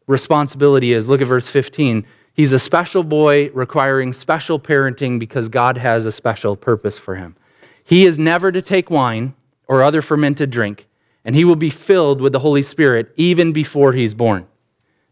responsibility 0.08 0.94
is. 0.94 1.08
Look 1.08 1.22
at 1.22 1.28
verse 1.28 1.48
15. 1.48 2.06
He's 2.34 2.52
a 2.52 2.60
special 2.60 3.04
boy 3.04 3.50
requiring 3.52 4.14
special 4.14 4.60
parenting 4.60 5.20
because 5.20 5.50
God 5.50 5.78
has 5.78 6.06
a 6.06 6.12
special 6.12 6.56
purpose 6.56 6.98
for 6.98 7.16
him. 7.16 7.36
He 7.84 8.06
is 8.06 8.18
never 8.18 8.52
to 8.52 8.62
take 8.62 8.90
wine 8.90 9.36
or 9.68 9.84
other 9.84 10.02
fermented 10.02 10.50
drink 10.50 10.88
and 11.26 11.36
he 11.36 11.46
will 11.46 11.56
be 11.56 11.70
filled 11.70 12.22
with 12.22 12.34
the 12.34 12.40
Holy 12.40 12.62
Spirit 12.62 13.14
even 13.16 13.54
before 13.54 13.94
he's 13.94 14.14
born. 14.14 14.48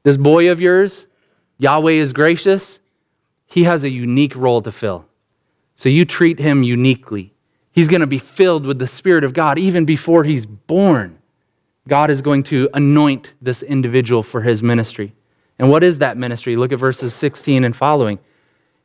This 0.03 0.17
boy 0.17 0.51
of 0.51 0.59
yours, 0.59 1.07
Yahweh 1.57 1.93
is 1.93 2.13
gracious, 2.13 2.79
he 3.45 3.63
has 3.63 3.83
a 3.83 3.89
unique 3.89 4.35
role 4.35 4.61
to 4.61 4.71
fill. 4.71 5.07
So 5.75 5.89
you 5.89 6.05
treat 6.05 6.39
him 6.39 6.63
uniquely. 6.63 7.33
He's 7.71 7.87
going 7.87 8.01
to 8.01 8.07
be 8.07 8.19
filled 8.19 8.65
with 8.65 8.79
the 8.79 8.87
Spirit 8.87 9.23
of 9.23 9.33
God 9.33 9.57
even 9.57 9.85
before 9.85 10.23
he's 10.23 10.45
born. 10.45 11.17
God 11.87 12.09
is 12.09 12.21
going 12.21 12.43
to 12.43 12.69
anoint 12.73 13.33
this 13.41 13.63
individual 13.63 14.23
for 14.23 14.41
his 14.41 14.61
ministry. 14.61 15.13
And 15.57 15.69
what 15.69 15.83
is 15.83 15.99
that 15.99 16.17
ministry? 16.17 16.55
Look 16.55 16.71
at 16.71 16.79
verses 16.79 17.13
16 17.13 17.63
and 17.63 17.75
following. 17.75 18.19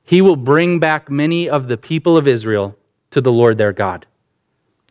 He 0.03 0.23
will 0.23 0.37
bring 0.37 0.79
back 0.79 1.11
many 1.11 1.49
of 1.49 1.69
the 1.69 1.77
people 1.77 2.17
of 2.17 2.29
Israel 2.29 2.77
to 3.11 3.21
the 3.21 3.33
Lord 3.33 3.59
their 3.59 3.73
God. 3.73 4.07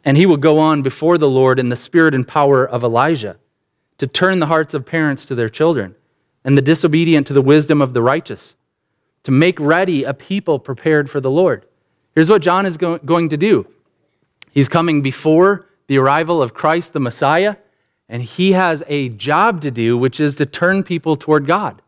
And 0.06 0.16
he 0.16 0.28
will 0.28 0.38
go 0.38 0.60
on 0.60 0.84
before 0.84 1.18
the 1.18 1.28
Lord 1.28 1.60
in 1.60 1.70
the 1.70 1.76
spirit 1.76 2.14
and 2.14 2.28
power 2.28 2.66
of 2.66 2.84
Elijah 2.84 3.38
to 3.98 4.08
turn 4.08 4.40
the 4.40 4.46
hearts 4.46 4.74
of 4.74 4.86
parents 4.86 5.26
to 5.26 5.36
their 5.36 5.50
children 5.50 5.96
and 6.44 6.56
the 6.56 6.62
disobedient 6.62 7.26
to 7.28 7.34
the 7.34 7.42
wisdom 7.42 7.82
of 7.82 7.94
the 7.94 8.04
righteous, 8.04 8.56
to 9.24 9.32
make 9.32 9.60
ready 9.60 10.04
a 10.04 10.14
people 10.14 10.60
prepared 10.60 11.10
for 11.10 11.20
the 11.20 11.32
Lord. 11.32 11.66
Here's 12.14 12.30
what 12.30 12.44
John 12.44 12.68
is 12.68 12.78
go- 12.78 13.00
going 13.00 13.30
to 13.30 13.38
do 13.38 13.68
he's 14.52 14.70
coming 14.70 15.02
before 15.02 15.68
the 15.88 15.98
arrival 15.98 16.42
of 16.42 16.54
Christ 16.54 16.94
the 16.94 17.00
Messiah, 17.00 17.56
and 18.08 18.22
he 18.22 18.52
has 18.52 18.84
a 18.88 19.10
job 19.10 19.62
to 19.62 19.72
do, 19.72 19.98
which 19.98 20.20
is 20.20 20.36
to 20.36 20.46
turn 20.46 20.84
people 20.84 21.16
toward 21.16 21.48
God. 21.48 21.82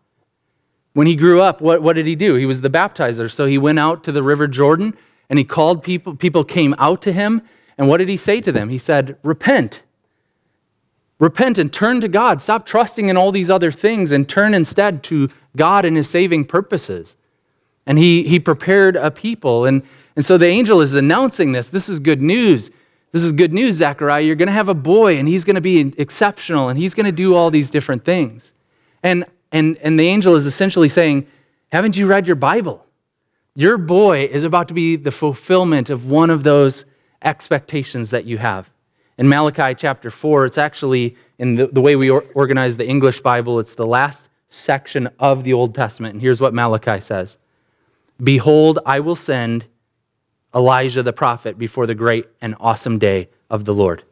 When 0.94 1.06
he 1.06 1.16
grew 1.16 1.42
up, 1.42 1.62
what, 1.62 1.84
what 1.84 1.94
did 1.94 2.08
he 2.08 2.16
do? 2.16 2.34
He 2.34 2.48
was 2.48 2.62
the 2.62 2.72
baptizer. 2.72 3.30
So 3.30 3.46
he 3.46 3.60
went 3.60 3.78
out 3.78 4.04
to 4.06 4.12
the 4.12 4.24
river 4.24 4.48
Jordan 4.48 4.98
and 5.30 5.38
he 5.38 5.46
called 5.46 5.84
people. 5.84 6.16
People 6.16 6.44
came 6.44 6.74
out 6.80 7.04
to 7.04 7.12
him 7.12 7.44
and 7.78 7.88
what 7.88 7.98
did 7.98 8.10
he 8.10 8.18
say 8.18 8.42
to 8.42 8.52
them? 8.52 8.70
He 8.70 8.78
said, 8.78 9.18
Repent. 9.24 9.84
Repent 11.20 11.58
and 11.58 11.74
turn 11.74 12.02
to 12.02 12.08
God. 12.08 12.42
Stop 12.42 12.66
trusting 12.66 13.10
in 13.10 13.18
all 13.18 13.32
these 13.32 13.50
other 13.50 13.72
things 13.72 14.12
and 14.12 14.30
turn 14.30 14.54
instead 14.54 15.04
to 15.04 15.30
God 15.56 15.84
and 15.84 15.98
his 15.98 16.10
saving 16.10 16.46
purposes. 16.46 17.16
And 17.88 17.98
he, 17.98 18.24
he 18.24 18.40
prepared 18.40 18.96
a 18.96 19.10
people. 19.10 19.66
And, 19.66 19.82
and 20.16 20.24
so 20.24 20.38
the 20.38 20.46
angel 20.46 20.82
is 20.82 20.94
announcing 20.94 21.54
this. 21.54 21.70
This 21.70 21.90
is 21.90 22.00
good 22.00 22.22
news. 22.22 22.70
This 23.14 23.24
is 23.24 23.32
good 23.32 23.54
news, 23.54 23.76
Zechariah. 23.76 24.22
You're 24.22 24.36
going 24.36 24.48
to 24.48 24.54
have 24.54 24.70
a 24.70 24.76
boy, 24.76 25.18
and 25.18 25.28
he's 25.28 25.46
going 25.46 25.56
to 25.56 25.62
be 25.62 25.94
exceptional, 25.98 26.70
and 26.70 26.78
he's 26.78 26.94
going 26.94 27.06
to 27.06 27.12
do 27.12 27.34
all 27.34 27.50
these 27.50 27.70
different 27.70 28.04
things. 28.04 28.54
And, 29.02 29.26
and, 29.52 29.78
and 29.78 30.00
the 30.00 30.08
angel 30.08 30.36
is 30.36 30.46
essentially 30.46 30.90
saying, 30.90 31.26
Haven't 31.72 31.98
you 31.98 32.06
read 32.06 32.28
your 32.28 32.36
Bible? 32.36 32.86
Your 33.56 33.78
boy 33.78 34.26
is 34.26 34.44
about 34.44 34.68
to 34.68 34.74
be 34.74 34.98
the 34.98 35.12
fulfillment 35.12 35.90
of 35.90 36.06
one 36.06 36.30
of 36.30 36.44
those 36.44 36.86
expectations 37.22 38.10
that 38.12 38.26
you 38.26 38.38
have. 38.38 38.70
In 39.18 39.28
Malachi 39.28 39.74
chapter 39.76 40.12
4, 40.12 40.46
it's 40.46 40.58
actually, 40.58 41.16
in 41.40 41.56
the, 41.56 41.68
the 41.68 41.82
way 41.82 41.96
we 41.96 42.10
or, 42.10 42.24
organize 42.36 42.78
the 42.78 42.88
English 42.88 43.22
Bible, 43.22 43.60
it's 43.60 43.76
the 43.76 43.88
last 43.88 44.30
section 44.48 45.10
of 45.20 45.44
the 45.44 45.54
Old 45.54 45.74
Testament. 45.74 46.14
And 46.14 46.22
here's 46.22 46.40
what 46.40 46.54
Malachi 46.54 47.02
says 47.02 47.38
Behold, 48.22 48.80
I 48.86 49.00
will 49.00 49.16
send 49.16 49.66
Elijah 50.56 51.04
the 51.04 51.14
prophet 51.14 51.58
before 51.58 51.86
the 51.86 51.96
great 51.96 52.28
and 52.42 52.56
awesome 52.60 53.00
day 53.00 53.30
of 53.50 53.66
the 53.66 53.74
Lord. 53.74 54.04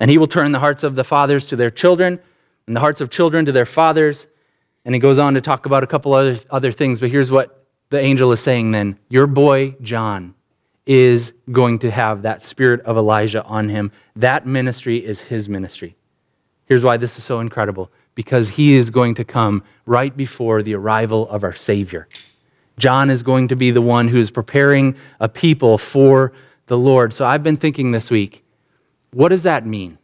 And 0.00 0.10
he 0.10 0.18
will 0.18 0.26
turn 0.26 0.52
the 0.52 0.58
hearts 0.58 0.82
of 0.82 0.94
the 0.96 1.04
fathers 1.04 1.46
to 1.46 1.56
their 1.56 1.70
children, 1.70 2.18
and 2.66 2.74
the 2.74 2.80
hearts 2.80 3.00
of 3.00 3.10
children 3.10 3.44
to 3.46 3.52
their 3.52 3.66
fathers. 3.66 4.26
And 4.84 4.94
he 4.94 4.98
goes 4.98 5.18
on 5.18 5.34
to 5.34 5.40
talk 5.40 5.66
about 5.66 5.82
a 5.82 5.86
couple 5.86 6.12
other, 6.12 6.38
other 6.50 6.72
things, 6.72 7.00
but 7.00 7.10
here's 7.10 7.30
what 7.30 7.64
the 7.90 8.00
angel 8.00 8.32
is 8.32 8.40
saying 8.40 8.72
then 8.72 8.98
Your 9.08 9.26
boy, 9.26 9.76
John, 9.80 10.34
is 10.86 11.32
going 11.50 11.78
to 11.80 11.90
have 11.90 12.22
that 12.22 12.42
spirit 12.42 12.80
of 12.82 12.96
Elijah 12.96 13.42
on 13.44 13.68
him. 13.68 13.90
That 14.16 14.46
ministry 14.46 15.04
is 15.04 15.22
his 15.22 15.48
ministry. 15.48 15.96
Here's 16.66 16.84
why 16.84 16.96
this 16.96 17.18
is 17.18 17.24
so 17.24 17.40
incredible 17.40 17.90
because 18.14 18.48
he 18.48 18.74
is 18.74 18.90
going 18.90 19.14
to 19.14 19.24
come 19.24 19.62
right 19.86 20.16
before 20.16 20.62
the 20.62 20.74
arrival 20.74 21.28
of 21.28 21.42
our 21.42 21.54
Savior. 21.54 22.08
John 22.78 23.10
is 23.10 23.22
going 23.22 23.48
to 23.48 23.56
be 23.56 23.70
the 23.70 23.82
one 23.82 24.08
who 24.08 24.18
is 24.18 24.30
preparing 24.30 24.96
a 25.20 25.28
people 25.28 25.78
for 25.78 26.32
the 26.66 26.78
Lord. 26.78 27.12
So 27.12 27.24
I've 27.24 27.42
been 27.42 27.56
thinking 27.56 27.92
this 27.92 28.10
week, 28.10 28.44
what 29.12 29.28
does 29.28 29.44
that 29.44 29.66
mean? 29.66 29.98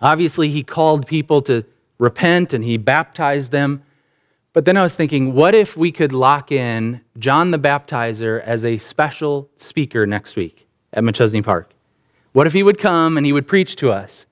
Obviously, 0.00 0.48
he 0.48 0.62
called 0.62 1.06
people 1.06 1.42
to 1.42 1.64
repent 1.98 2.54
and 2.54 2.64
he 2.64 2.78
baptized 2.78 3.50
them. 3.50 3.82
But 4.52 4.64
then 4.64 4.76
I 4.76 4.82
was 4.82 4.96
thinking, 4.96 5.34
what 5.34 5.54
if 5.54 5.76
we 5.76 5.92
could 5.92 6.12
lock 6.12 6.50
in 6.50 7.02
John 7.18 7.52
the 7.52 7.58
Baptizer 7.58 8.42
as 8.42 8.64
a 8.64 8.78
special 8.78 9.48
speaker 9.54 10.06
next 10.06 10.34
week 10.34 10.66
at 10.92 11.04
Machesney 11.04 11.44
Park? 11.44 11.72
What 12.32 12.46
if 12.46 12.52
he 12.52 12.62
would 12.62 12.78
come 12.78 13.16
and 13.16 13.24
he 13.24 13.32
would 13.32 13.46
preach 13.46 13.76
to 13.76 13.90
us? 13.92 14.26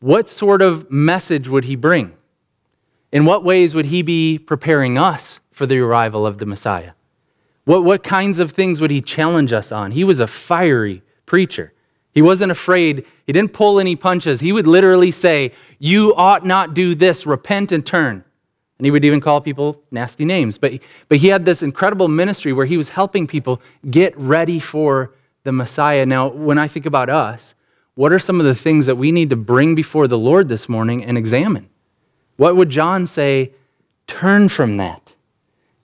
What 0.00 0.28
sort 0.28 0.60
of 0.60 0.90
message 0.90 1.48
would 1.48 1.64
he 1.64 1.76
bring? 1.76 2.14
In 3.10 3.24
what 3.24 3.42
ways 3.42 3.74
would 3.74 3.86
he 3.86 4.02
be 4.02 4.38
preparing 4.38 4.98
us 4.98 5.40
for 5.50 5.64
the 5.64 5.78
arrival 5.78 6.26
of 6.26 6.38
the 6.38 6.46
Messiah? 6.46 6.92
What, 7.64 7.84
what 7.84 8.02
kinds 8.02 8.38
of 8.38 8.52
things 8.52 8.80
would 8.80 8.90
he 8.90 9.00
challenge 9.00 9.52
us 9.52 9.72
on? 9.72 9.92
He 9.92 10.04
was 10.04 10.20
a 10.20 10.26
fiery 10.26 11.02
preacher. 11.26 11.72
He 12.12 12.22
wasn't 12.22 12.52
afraid. 12.52 13.06
He 13.26 13.32
didn't 13.32 13.52
pull 13.52 13.80
any 13.80 13.96
punches. 13.96 14.40
He 14.40 14.52
would 14.52 14.66
literally 14.66 15.10
say, 15.10 15.52
You 15.78 16.14
ought 16.16 16.44
not 16.44 16.74
do 16.74 16.94
this. 16.94 17.26
Repent 17.26 17.72
and 17.72 17.84
turn. 17.84 18.24
And 18.78 18.86
he 18.86 18.90
would 18.92 19.04
even 19.04 19.20
call 19.20 19.40
people 19.40 19.82
nasty 19.90 20.24
names. 20.24 20.56
But, 20.56 20.74
but 21.08 21.18
he 21.18 21.28
had 21.28 21.44
this 21.44 21.62
incredible 21.62 22.06
ministry 22.06 22.52
where 22.52 22.66
he 22.66 22.76
was 22.76 22.90
helping 22.90 23.26
people 23.26 23.60
get 23.90 24.16
ready 24.16 24.60
for 24.60 25.12
the 25.42 25.52
Messiah. 25.52 26.06
Now, 26.06 26.28
when 26.28 26.58
I 26.58 26.68
think 26.68 26.86
about 26.86 27.10
us, 27.10 27.54
what 27.96 28.12
are 28.12 28.20
some 28.20 28.38
of 28.38 28.46
the 28.46 28.54
things 28.54 28.86
that 28.86 28.94
we 28.94 29.10
need 29.10 29.30
to 29.30 29.36
bring 29.36 29.74
before 29.74 30.06
the 30.06 30.18
Lord 30.18 30.48
this 30.48 30.68
morning 30.68 31.04
and 31.04 31.18
examine? 31.18 31.68
What 32.36 32.54
would 32.54 32.70
John 32.70 33.06
say? 33.06 33.52
Turn 34.06 34.48
from 34.48 34.76
that. 34.76 35.12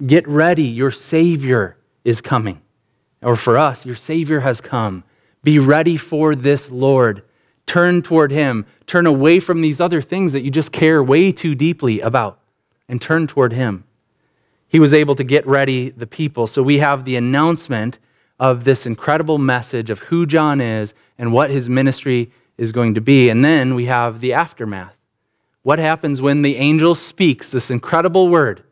Get 0.07 0.26
ready. 0.28 0.62
Your 0.64 0.92
Savior 0.92 1.76
is 2.04 2.20
coming. 2.20 2.61
or 3.20 3.35
for 3.37 3.59
us, 3.59 3.87
your 3.87 3.96
Savior 3.96 4.40
has 4.40 4.61
come. 4.61 5.02
Be 5.42 5.59
ready 5.59 5.96
for 5.96 6.35
this 6.35 6.70
Lord. 6.70 7.22
Turn 7.66 8.02
toward 8.02 8.30
Him. 8.30 8.66
Turn 8.87 9.07
away 9.07 9.40
from 9.40 9.62
these 9.62 9.80
other 9.80 10.02
things 10.02 10.33
that 10.35 10.42
you 10.42 10.50
just 10.50 10.72
care 10.72 11.02
way 11.02 11.33
too 11.33 11.54
deeply 11.54 12.00
about 12.00 12.38
and 12.88 13.01
turn 13.01 13.27
toward 13.27 13.53
Him. 13.53 13.85
He 14.66 14.81
was 14.81 14.92
able 14.92 15.14
to 15.14 15.25
get 15.25 15.47
ready 15.47 15.90
the 15.90 16.07
people. 16.07 16.47
So 16.47 16.62
we 16.62 16.79
have 16.79 17.05
the 17.05 17.16
announcement 17.16 17.99
of 18.40 18.64
this 18.64 18.87
incredible 18.87 19.38
message 19.38 19.90
of 19.90 20.01
who 20.01 20.27
John 20.27 20.61
is 20.61 20.94
and 21.18 21.33
what 21.33 21.51
his 21.51 21.68
ministry 21.68 22.31
is 22.59 22.73
going 22.73 22.94
to 22.94 23.01
be. 23.01 23.31
And 23.31 23.44
then 23.44 23.75
we 23.75 23.87
have 23.87 24.20
the 24.20 24.33
aftermath. 24.33 24.97
What 25.62 25.79
happens 25.79 26.20
when 26.20 26.42
the 26.42 26.57
angel 26.57 26.94
speaks 26.94 27.51
this 27.51 27.70
incredible 27.70 28.29
word? 28.29 28.62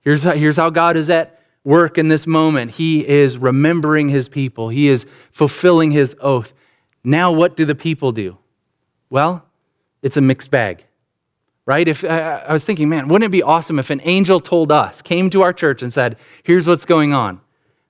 Here's 0.00 0.22
how, 0.22 0.32
here's 0.32 0.56
how 0.56 0.70
God 0.70 0.96
is 0.96 1.10
at 1.10 1.38
work 1.64 1.98
in 1.98 2.08
this 2.08 2.26
moment. 2.26 2.70
He 2.70 3.06
is 3.06 3.36
remembering 3.36 4.08
his 4.08 4.28
people, 4.28 4.68
he 4.68 4.88
is 4.88 5.04
fulfilling 5.32 5.90
his 5.90 6.16
oath. 6.20 6.54
Now, 7.02 7.32
what 7.32 7.56
do 7.56 7.64
the 7.64 7.74
people 7.74 8.12
do? 8.12 8.38
Well, 9.10 9.44
it's 10.02 10.16
a 10.16 10.20
mixed 10.20 10.50
bag, 10.50 10.84
right? 11.70 11.86
If 11.86 12.04
I, 12.04 12.42
I 12.48 12.52
was 12.52 12.64
thinking, 12.64 12.88
man, 12.88 13.06
wouldn't 13.06 13.28
it 13.28 13.30
be 13.30 13.44
awesome 13.44 13.78
if 13.78 13.90
an 13.90 14.00
angel 14.02 14.40
told 14.40 14.72
us, 14.72 15.02
came 15.02 15.30
to 15.30 15.42
our 15.42 15.52
church 15.52 15.84
and 15.84 15.92
said, 15.92 16.16
here's 16.42 16.66
what's 16.66 16.84
going 16.84 17.14
on? 17.14 17.40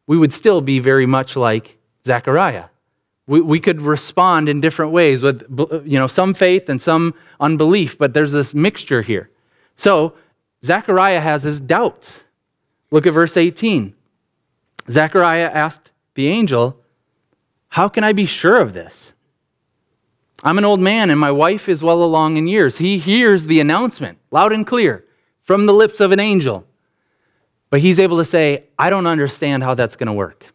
We 0.06 0.18
would 0.18 0.34
still 0.34 0.60
be 0.60 0.80
very 0.80 1.06
much 1.06 1.34
like 1.34 1.78
Zechariah. 2.04 2.66
We, 3.26 3.40
we 3.40 3.58
could 3.58 3.80
respond 3.80 4.50
in 4.50 4.60
different 4.60 4.92
ways 4.92 5.22
with 5.22 5.46
you 5.86 5.98
know, 5.98 6.08
some 6.08 6.34
faith 6.34 6.68
and 6.68 6.78
some 6.78 7.14
unbelief, 7.40 7.96
but 7.96 8.12
there's 8.12 8.32
this 8.32 8.52
mixture 8.52 9.00
here. 9.00 9.30
So, 9.76 10.12
Zechariah 10.62 11.20
has 11.20 11.44
his 11.44 11.58
doubts. 11.58 12.24
Look 12.90 13.06
at 13.06 13.14
verse 13.14 13.34
18. 13.34 13.94
Zechariah 14.90 15.50
asked 15.54 15.90
the 16.16 16.28
angel, 16.28 16.78
How 17.68 17.88
can 17.88 18.04
I 18.04 18.12
be 18.12 18.26
sure 18.26 18.60
of 18.60 18.74
this? 18.74 19.14
I'm 20.42 20.58
an 20.58 20.64
old 20.64 20.80
man 20.80 21.10
and 21.10 21.20
my 21.20 21.30
wife 21.30 21.68
is 21.68 21.82
well 21.82 22.02
along 22.02 22.36
in 22.36 22.46
years. 22.46 22.78
He 22.78 22.98
hears 22.98 23.46
the 23.46 23.60
announcement 23.60 24.18
loud 24.30 24.52
and 24.52 24.66
clear 24.66 25.04
from 25.42 25.66
the 25.66 25.72
lips 25.74 26.00
of 26.00 26.12
an 26.12 26.20
angel. 26.20 26.66
But 27.68 27.80
he's 27.80 28.00
able 28.00 28.18
to 28.18 28.24
say, 28.24 28.64
I 28.78 28.90
don't 28.90 29.06
understand 29.06 29.62
how 29.62 29.74
that's 29.74 29.96
going 29.96 30.08
to 30.08 30.12
work. 30.12 30.46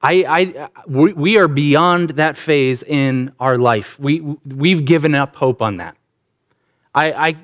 I, 0.00 0.24
I, 0.28 0.68
we 0.86 1.38
are 1.38 1.48
beyond 1.48 2.10
that 2.10 2.36
phase 2.36 2.82
in 2.82 3.32
our 3.40 3.56
life. 3.56 3.98
We, 3.98 4.20
we've 4.20 4.84
given 4.84 5.14
up 5.14 5.34
hope 5.34 5.62
on 5.62 5.78
that. 5.78 5.96
I, 6.94 7.12
I, 7.12 7.36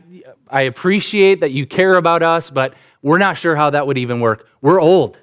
I 0.48 0.62
appreciate 0.62 1.40
that 1.40 1.52
you 1.52 1.66
care 1.66 1.96
about 1.96 2.22
us, 2.22 2.50
but 2.50 2.74
we're 3.02 3.18
not 3.18 3.38
sure 3.38 3.56
how 3.56 3.70
that 3.70 3.86
would 3.86 3.98
even 3.98 4.20
work. 4.20 4.46
We're 4.60 4.80
old. 4.80 5.18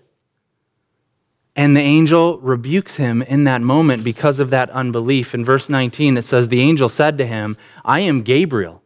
And 1.58 1.76
the 1.76 1.82
angel 1.82 2.38
rebukes 2.40 2.96
him 2.96 3.24
in 3.24 3.46
that 3.46 3.64
moment 3.64 4.04
because 4.04 4.40
of 4.40 4.52
that 4.52 4.70
unbelief. 4.70 5.34
In 5.34 5.44
verse 5.44 5.70
19, 5.70 6.16
it 6.16 6.22
says, 6.24 6.48
The 6.48 6.62
angel 6.62 6.88
said 6.88 7.18
to 7.18 7.26
him, 7.26 7.58
I 7.84 8.02
am 8.02 8.22
Gabriel. 8.22 8.84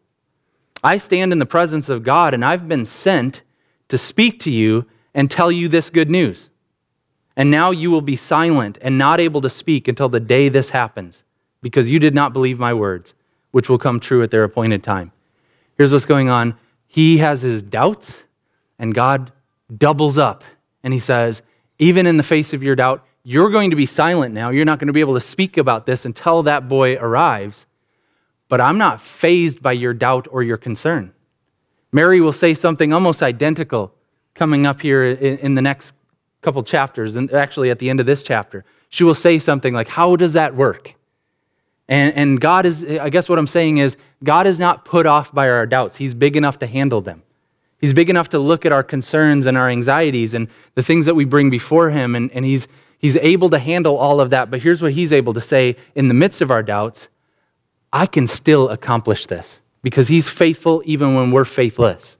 I 0.82 0.98
stand 0.98 1.34
in 1.34 1.40
the 1.40 1.46
presence 1.46 1.90
of 1.90 2.04
God, 2.04 2.34
and 2.34 2.46
I've 2.46 2.70
been 2.70 2.86
sent 2.86 3.42
to 3.90 3.98
speak 3.98 4.40
to 4.40 4.50
you 4.50 4.86
and 5.14 5.30
tell 5.30 5.52
you 5.52 5.68
this 5.68 5.90
good 5.90 6.10
news. 6.10 6.50
And 7.36 7.52
now 7.52 7.72
you 7.72 7.92
will 7.92 8.02
be 8.02 8.16
silent 8.16 8.78
and 8.82 8.98
not 8.98 9.20
able 9.20 9.42
to 9.42 9.50
speak 9.50 9.90
until 9.90 10.08
the 10.08 10.22
day 10.22 10.48
this 10.48 10.70
happens, 10.70 11.26
because 11.62 11.90
you 11.90 12.00
did 12.00 12.16
not 12.16 12.32
believe 12.32 12.58
my 12.58 12.74
words, 12.74 13.16
which 13.52 13.68
will 13.68 13.78
come 13.78 14.00
true 14.00 14.24
at 14.24 14.32
their 14.32 14.46
appointed 14.46 14.82
time. 14.82 15.12
Here's 15.78 15.92
what's 15.92 16.06
going 16.06 16.30
on 16.30 16.58
he 16.88 17.18
has 17.18 17.42
his 17.42 17.62
doubts, 17.62 18.24
and 18.80 18.96
God 18.96 19.34
doubles 19.78 20.18
up 20.18 20.44
and 20.84 20.94
he 20.94 21.00
says, 21.00 21.42
Even 21.82 22.06
in 22.06 22.18
the 22.18 22.24
face 22.24 22.54
of 22.54 22.62
your 22.62 22.76
doubt, 22.76 23.04
you're 23.24 23.50
going 23.50 23.72
to 23.72 23.76
be 23.76 23.88
silent 23.88 24.36
now. 24.36 24.52
You're 24.52 24.66
not 24.66 24.78
going 24.78 24.88
to 24.88 24.94
be 24.94 25.00
able 25.00 25.16
to 25.16 25.20
speak 25.20 25.58
about 25.58 25.88
this 25.88 26.06
until 26.06 26.44
that 26.44 26.68
boy 26.68 26.96
arrives. 26.96 27.66
But 28.50 28.62
I'm 28.62 28.78
not 28.78 29.02
fazed 29.02 29.64
by 29.64 29.72
your 29.72 29.94
doubt 29.94 30.28
or 30.30 30.44
your 30.44 30.58
concern. 30.58 31.12
Mary 31.92 32.22
will 32.22 32.34
say 32.34 32.54
something 32.54 32.94
almost 32.94 33.24
identical 33.24 33.94
coming 34.36 34.68
up 34.68 34.80
here 34.80 35.04
in, 35.04 35.56
the 35.56 35.62
next 35.62 35.96
couple 36.42 36.62
chapters, 36.62 37.16
and 37.16 37.34
actually 37.34 37.72
at 37.72 37.80
the 37.80 37.90
end 37.90 38.00
of 38.00 38.06
this 38.06 38.22
chapter. 38.22 38.64
She 38.90 39.04
will 39.04 39.16
say 39.16 39.40
something 39.40 39.74
like, 39.74 39.88
How 39.88 40.16
does 40.16 40.34
that 40.34 40.56
work? 40.56 40.94
And, 41.88 42.14
and 42.16 42.40
God 42.40 42.68
is, 42.68 42.84
I 42.84 43.10
guess 43.10 43.28
what 43.28 43.40
I'm 43.40 43.48
saying 43.48 43.78
is, 43.78 43.98
God 44.24 44.46
is 44.46 44.60
not 44.60 44.86
put 44.86 45.08
off 45.08 45.34
by 45.34 45.50
our 45.50 45.66
doubts. 45.66 45.98
He's 45.98 46.14
big 46.14 46.38
enough 46.38 46.60
to 46.60 46.68
handle 46.68 47.02
them. 47.02 47.24
He's 47.82 47.94
big 47.94 48.10
enough 48.10 48.30
to 48.30 48.40
look 48.40 48.66
at 48.66 48.72
our 48.72 48.84
concerns 48.84 49.48
and 49.48 49.58
our 49.58 49.68
anxieties 49.68 50.34
and 50.34 50.48
the 50.76 50.84
things 50.84 51.06
that 51.08 51.16
we 51.16 51.26
bring 51.26 51.50
before 51.50 51.90
Him, 51.90 52.16
and, 52.16 52.32
and 52.32 52.46
he's, 52.46 52.68
he's 53.00 53.18
able 53.18 53.50
to 53.50 53.60
handle 53.60 53.98
all 53.98 54.22
of 54.22 54.30
that. 54.30 54.50
But 54.50 54.62
here's 54.62 54.82
what 54.82 54.94
He's 54.94 55.12
able 55.12 55.34
to 55.34 55.42
say 55.42 55.76
in 55.96 56.08
the 56.08 56.14
midst 56.14 56.42
of 56.42 56.52
our 56.52 56.64
doubts 56.64 57.10
I 57.92 58.06
can 58.06 58.28
still 58.28 58.70
accomplish 58.70 59.26
this 59.26 59.62
because 59.82 60.08
He's 60.08 60.30
faithful 60.30 60.82
even 60.86 61.16
when 61.16 61.32
we're 61.32 61.44
faithless. 61.44 62.18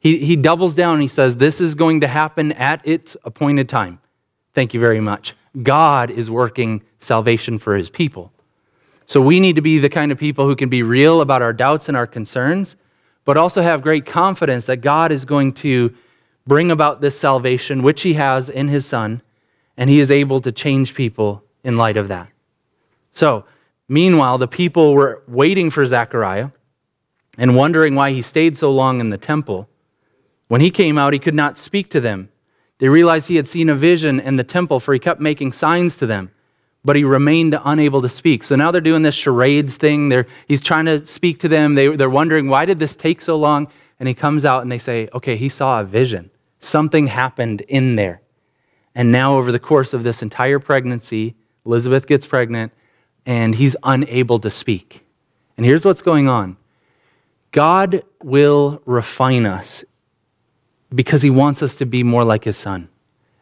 He, 0.00 0.18
he 0.18 0.34
doubles 0.34 0.74
down 0.74 0.94
and 0.94 1.02
he 1.02 1.08
says, 1.08 1.36
This 1.36 1.60
is 1.60 1.74
going 1.74 2.00
to 2.00 2.08
happen 2.08 2.52
at 2.52 2.80
its 2.84 3.16
appointed 3.22 3.68
time. 3.68 4.00
Thank 4.54 4.74
you 4.74 4.80
very 4.80 5.00
much. 5.00 5.34
God 5.62 6.10
is 6.10 6.30
working 6.30 6.82
salvation 6.98 7.58
for 7.58 7.76
His 7.76 7.90
people. 7.90 8.32
So 9.06 9.20
we 9.20 9.40
need 9.40 9.56
to 9.56 9.62
be 9.62 9.78
the 9.78 9.88
kind 9.88 10.12
of 10.12 10.18
people 10.18 10.46
who 10.46 10.56
can 10.56 10.68
be 10.68 10.82
real 10.82 11.20
about 11.20 11.42
our 11.42 11.52
doubts 11.52 11.88
and 11.88 11.96
our 11.96 12.06
concerns, 12.06 12.76
but 13.30 13.36
also 13.36 13.62
have 13.62 13.80
great 13.80 14.04
confidence 14.06 14.64
that 14.64 14.78
God 14.78 15.12
is 15.12 15.24
going 15.24 15.52
to 15.52 15.94
bring 16.48 16.68
about 16.68 17.00
this 17.00 17.16
salvation, 17.16 17.80
which 17.80 18.02
He 18.02 18.14
has 18.14 18.48
in 18.48 18.66
His 18.66 18.84
Son, 18.84 19.22
and 19.76 19.88
He 19.88 20.00
is 20.00 20.10
able 20.10 20.40
to 20.40 20.50
change 20.50 20.96
people 20.96 21.44
in 21.62 21.76
light 21.76 21.96
of 21.96 22.08
that. 22.08 22.26
So, 23.12 23.44
meanwhile, 23.88 24.36
the 24.36 24.48
people 24.48 24.94
were 24.94 25.22
waiting 25.28 25.70
for 25.70 25.86
Zechariah 25.86 26.50
and 27.38 27.54
wondering 27.54 27.94
why 27.94 28.10
he 28.10 28.20
stayed 28.20 28.58
so 28.58 28.72
long 28.72 28.98
in 28.98 29.10
the 29.10 29.16
temple. 29.16 29.68
When 30.48 30.60
he 30.60 30.72
came 30.72 30.98
out, 30.98 31.12
he 31.12 31.20
could 31.20 31.32
not 31.32 31.56
speak 31.56 31.88
to 31.90 32.00
them. 32.00 32.30
They 32.78 32.88
realized 32.88 33.28
he 33.28 33.36
had 33.36 33.46
seen 33.46 33.68
a 33.68 33.76
vision 33.76 34.18
in 34.18 34.38
the 34.38 34.42
temple, 34.42 34.80
for 34.80 34.92
he 34.92 34.98
kept 34.98 35.20
making 35.20 35.52
signs 35.52 35.94
to 35.98 36.06
them 36.06 36.32
but 36.84 36.96
he 36.96 37.04
remained 37.04 37.58
unable 37.64 38.00
to 38.02 38.08
speak. 38.08 38.42
So 38.42 38.56
now 38.56 38.70
they're 38.70 38.80
doing 38.80 39.02
this 39.02 39.14
charades 39.14 39.76
thing. 39.76 40.08
They're, 40.08 40.26
he's 40.48 40.62
trying 40.62 40.86
to 40.86 41.04
speak 41.04 41.40
to 41.40 41.48
them. 41.48 41.74
They, 41.74 41.88
they're 41.88 42.08
wondering, 42.08 42.48
why 42.48 42.64
did 42.64 42.78
this 42.78 42.96
take 42.96 43.20
so 43.20 43.36
long? 43.36 43.68
And 43.98 44.08
he 44.08 44.14
comes 44.14 44.44
out 44.44 44.62
and 44.62 44.72
they 44.72 44.78
say, 44.78 45.08
okay, 45.12 45.36
he 45.36 45.48
saw 45.48 45.80
a 45.80 45.84
vision. 45.84 46.30
Something 46.60 47.06
happened 47.06 47.60
in 47.62 47.96
there. 47.96 48.22
And 48.94 49.12
now, 49.12 49.38
over 49.38 49.52
the 49.52 49.58
course 49.58 49.94
of 49.94 50.02
this 50.02 50.22
entire 50.22 50.58
pregnancy, 50.58 51.36
Elizabeth 51.64 52.06
gets 52.06 52.26
pregnant 52.26 52.72
and 53.24 53.54
he's 53.54 53.76
unable 53.82 54.38
to 54.40 54.50
speak. 54.50 55.04
And 55.56 55.64
here's 55.64 55.84
what's 55.84 56.02
going 56.02 56.28
on 56.28 56.56
God 57.52 58.02
will 58.22 58.82
refine 58.86 59.46
us 59.46 59.84
because 60.92 61.22
he 61.22 61.30
wants 61.30 61.62
us 61.62 61.76
to 61.76 61.86
be 61.86 62.02
more 62.02 62.24
like 62.24 62.44
his 62.44 62.56
son. 62.56 62.88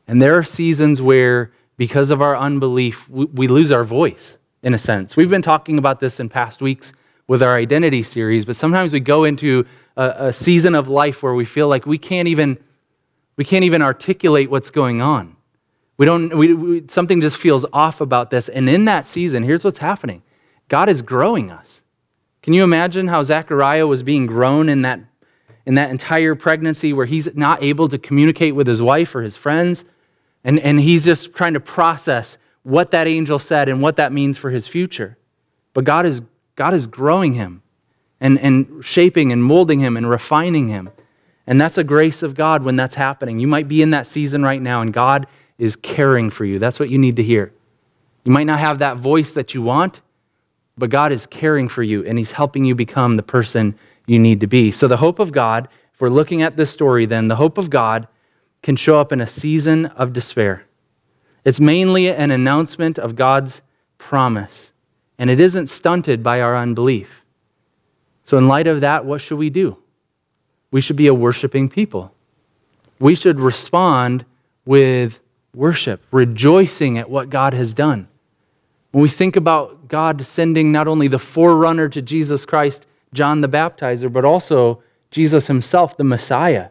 And 0.06 0.20
there 0.20 0.36
are 0.36 0.42
seasons 0.42 1.00
where 1.00 1.52
because 1.78 2.10
of 2.10 2.20
our 2.20 2.36
unbelief, 2.36 3.08
we, 3.08 3.48
lose 3.48 3.72
our 3.72 3.84
voice, 3.84 4.36
in 4.62 4.74
a 4.74 4.78
sense. 4.78 5.16
We've 5.16 5.30
been 5.30 5.42
talking 5.42 5.78
about 5.78 6.00
this 6.00 6.20
in 6.20 6.28
past 6.28 6.60
weeks 6.60 6.92
with 7.28 7.42
our 7.42 7.54
identity 7.54 8.02
series, 8.02 8.44
but 8.44 8.56
sometimes 8.56 8.92
we 8.92 9.00
go 9.00 9.24
into 9.24 9.64
a, 9.96 10.14
a 10.26 10.32
season 10.32 10.74
of 10.74 10.88
life 10.88 11.22
where 11.22 11.34
we 11.34 11.44
feel 11.44 11.68
like 11.68 11.86
we 11.86 11.96
can't 11.96 12.26
even, 12.26 12.58
we 13.36 13.44
can't 13.44 13.64
even 13.64 13.80
articulate 13.80 14.50
what's 14.50 14.70
going 14.70 15.00
on. 15.00 15.36
We 15.96 16.06
don't, 16.06 16.36
we, 16.36 16.52
we, 16.52 16.84
something 16.88 17.20
just 17.20 17.36
feels 17.36 17.64
off 17.72 18.00
about 18.00 18.30
this. 18.30 18.48
And 18.48 18.68
in 18.68 18.84
that 18.86 19.06
season, 19.06 19.44
here's 19.44 19.64
what's 19.64 19.78
happening 19.78 20.22
God 20.68 20.88
is 20.88 21.00
growing 21.00 21.50
us. 21.50 21.80
Can 22.42 22.54
you 22.54 22.64
imagine 22.64 23.08
how 23.08 23.22
Zechariah 23.22 23.86
was 23.86 24.02
being 24.02 24.26
grown 24.26 24.68
in 24.68 24.82
that, 24.82 25.00
in 25.64 25.74
that 25.76 25.90
entire 25.90 26.34
pregnancy 26.34 26.92
where 26.92 27.06
he's 27.06 27.32
not 27.36 27.62
able 27.62 27.88
to 27.88 27.98
communicate 27.98 28.56
with 28.56 28.66
his 28.66 28.82
wife 28.82 29.14
or 29.14 29.22
his 29.22 29.36
friends? 29.36 29.84
And, 30.44 30.60
and 30.60 30.80
he's 30.80 31.04
just 31.04 31.34
trying 31.34 31.54
to 31.54 31.60
process 31.60 32.38
what 32.62 32.90
that 32.90 33.06
angel 33.06 33.38
said 33.38 33.68
and 33.68 33.80
what 33.80 33.96
that 33.96 34.12
means 34.12 34.36
for 34.36 34.50
his 34.50 34.66
future. 34.66 35.16
But 35.74 35.84
God 35.84 36.06
is, 36.06 36.22
God 36.54 36.74
is 36.74 36.86
growing 36.86 37.34
him 37.34 37.62
and, 38.20 38.38
and 38.38 38.84
shaping 38.84 39.32
and 39.32 39.42
molding 39.42 39.80
him 39.80 39.96
and 39.96 40.08
refining 40.08 40.68
him. 40.68 40.90
And 41.46 41.60
that's 41.60 41.78
a 41.78 41.84
grace 41.84 42.22
of 42.22 42.34
God 42.34 42.62
when 42.62 42.76
that's 42.76 42.94
happening. 42.94 43.38
You 43.38 43.46
might 43.46 43.68
be 43.68 43.80
in 43.80 43.90
that 43.90 44.06
season 44.06 44.42
right 44.42 44.60
now, 44.60 44.82
and 44.82 44.92
God 44.92 45.26
is 45.58 45.76
caring 45.76 46.30
for 46.30 46.44
you. 46.44 46.58
That's 46.58 46.78
what 46.78 46.90
you 46.90 46.98
need 46.98 47.16
to 47.16 47.22
hear. 47.22 47.52
You 48.24 48.32
might 48.32 48.44
not 48.44 48.58
have 48.58 48.80
that 48.80 48.98
voice 48.98 49.32
that 49.32 49.54
you 49.54 49.62
want, 49.62 50.02
but 50.76 50.90
God 50.90 51.10
is 51.10 51.26
caring 51.26 51.68
for 51.68 51.82
you, 51.82 52.04
and 52.04 52.18
He's 52.18 52.32
helping 52.32 52.64
you 52.64 52.74
become 52.74 53.14
the 53.14 53.22
person 53.22 53.74
you 54.06 54.18
need 54.18 54.40
to 54.40 54.46
be. 54.46 54.70
So, 54.70 54.88
the 54.88 54.98
hope 54.98 55.18
of 55.18 55.32
God, 55.32 55.68
if 55.94 56.00
we're 56.00 56.10
looking 56.10 56.42
at 56.42 56.56
this 56.56 56.70
story, 56.70 57.06
then 57.06 57.28
the 57.28 57.36
hope 57.36 57.56
of 57.56 57.70
God 57.70 58.06
can 58.62 58.76
show 58.76 59.00
up 59.00 59.12
in 59.12 59.20
a 59.20 59.26
season 59.26 59.86
of 59.86 60.12
despair. 60.12 60.64
It's 61.44 61.60
mainly 61.60 62.10
an 62.10 62.30
announcement 62.30 62.98
of 62.98 63.16
God's 63.16 63.62
promise, 63.96 64.72
and 65.18 65.30
it 65.30 65.40
isn't 65.40 65.68
stunted 65.68 66.22
by 66.22 66.40
our 66.40 66.56
unbelief. 66.56 67.22
So, 68.24 68.36
in 68.36 68.48
light 68.48 68.66
of 68.66 68.80
that, 68.80 69.04
what 69.04 69.20
should 69.20 69.38
we 69.38 69.50
do? 69.50 69.78
We 70.70 70.80
should 70.80 70.96
be 70.96 71.06
a 71.06 71.14
worshiping 71.14 71.68
people. 71.68 72.12
We 72.98 73.14
should 73.14 73.40
respond 73.40 74.26
with 74.66 75.20
worship, 75.54 76.02
rejoicing 76.10 76.98
at 76.98 77.08
what 77.08 77.30
God 77.30 77.54
has 77.54 77.72
done. 77.72 78.08
When 78.90 79.02
we 79.02 79.08
think 79.08 79.36
about 79.36 79.88
God 79.88 80.26
sending 80.26 80.72
not 80.72 80.88
only 80.88 81.08
the 81.08 81.18
forerunner 81.18 81.88
to 81.88 82.02
Jesus 82.02 82.44
Christ, 82.44 82.86
John 83.12 83.40
the 83.40 83.48
Baptizer, 83.48 84.12
but 84.12 84.24
also 84.24 84.82
Jesus 85.10 85.46
himself, 85.46 85.96
the 85.96 86.04
Messiah, 86.04 86.68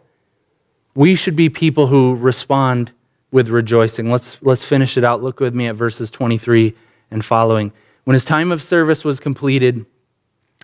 we 0.98 1.14
should 1.14 1.36
be 1.36 1.48
people 1.48 1.86
who 1.86 2.16
respond 2.16 2.92
with 3.30 3.50
rejoicing. 3.50 4.10
Let's, 4.10 4.42
let's 4.42 4.64
finish 4.64 4.98
it 4.98 5.04
out. 5.04 5.22
Look 5.22 5.40
with 5.40 5.54
me 5.54 5.68
at 5.68 5.76
verses 5.76 6.10
23 6.10 6.74
and 7.12 7.24
following. 7.24 7.72
When 8.06 8.16
his 8.16 8.26
time 8.26 8.52
of 8.52 8.64
service 8.64 9.06
was 9.06 9.20
completed, 9.20 9.86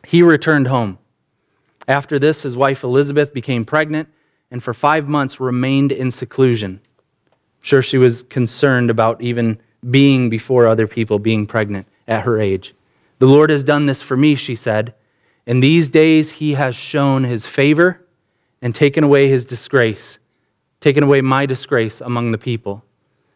he 0.03 0.23
returned 0.23 0.69
home. 0.69 0.97
After 1.87 2.17
this, 2.17 2.41
his 2.41 2.57
wife 2.57 2.83
Elizabeth 2.83 3.31
became 3.31 3.63
pregnant 3.63 4.09
and 4.49 4.63
for 4.63 4.73
five 4.73 5.07
months 5.07 5.39
remained 5.39 5.91
in 5.91 6.09
seclusion. 6.09 6.81
I'm 7.27 7.61
sure 7.61 7.83
she 7.83 7.99
was 7.99 8.23
concerned 8.23 8.89
about 8.89 9.21
even 9.21 9.59
being 9.87 10.31
before 10.31 10.65
other 10.65 10.87
people, 10.87 11.19
being 11.19 11.45
pregnant 11.45 11.85
at 12.07 12.23
her 12.23 12.41
age. 12.41 12.73
The 13.19 13.27
Lord 13.27 13.51
has 13.51 13.63
done 13.63 13.85
this 13.85 14.01
for 14.01 14.17
me, 14.17 14.33
she 14.33 14.55
said. 14.55 14.95
In 15.45 15.59
these 15.59 15.89
days, 15.89 16.31
he 16.31 16.55
has 16.55 16.75
shown 16.75 17.23
his 17.23 17.45
favor 17.45 18.03
and 18.63 18.73
taken 18.73 19.03
away 19.03 19.27
his 19.27 19.45
disgrace, 19.45 20.17
taken 20.83 21.01
away 21.01 21.21
my 21.21 21.45
disgrace 21.45 22.01
among 22.01 22.31
the 22.31 22.37
people. 22.37 22.83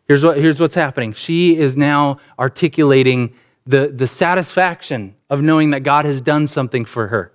Here's, 0.05 0.23
what, 0.23 0.38
here's 0.38 0.60
what's 0.60 0.75
happening. 0.75 1.13
She 1.13 1.55
is 1.55 1.77
now 1.77 2.17
articulating 2.38 3.33
the, 3.65 3.88
the 3.88 4.05
satisfaction 4.05 5.15
of 5.29 5.41
knowing 5.41 5.71
that 5.71 5.79
God 5.79 6.03
has 6.03 6.21
done 6.21 6.47
something 6.47 6.83
for 6.83 7.07
her. 7.07 7.31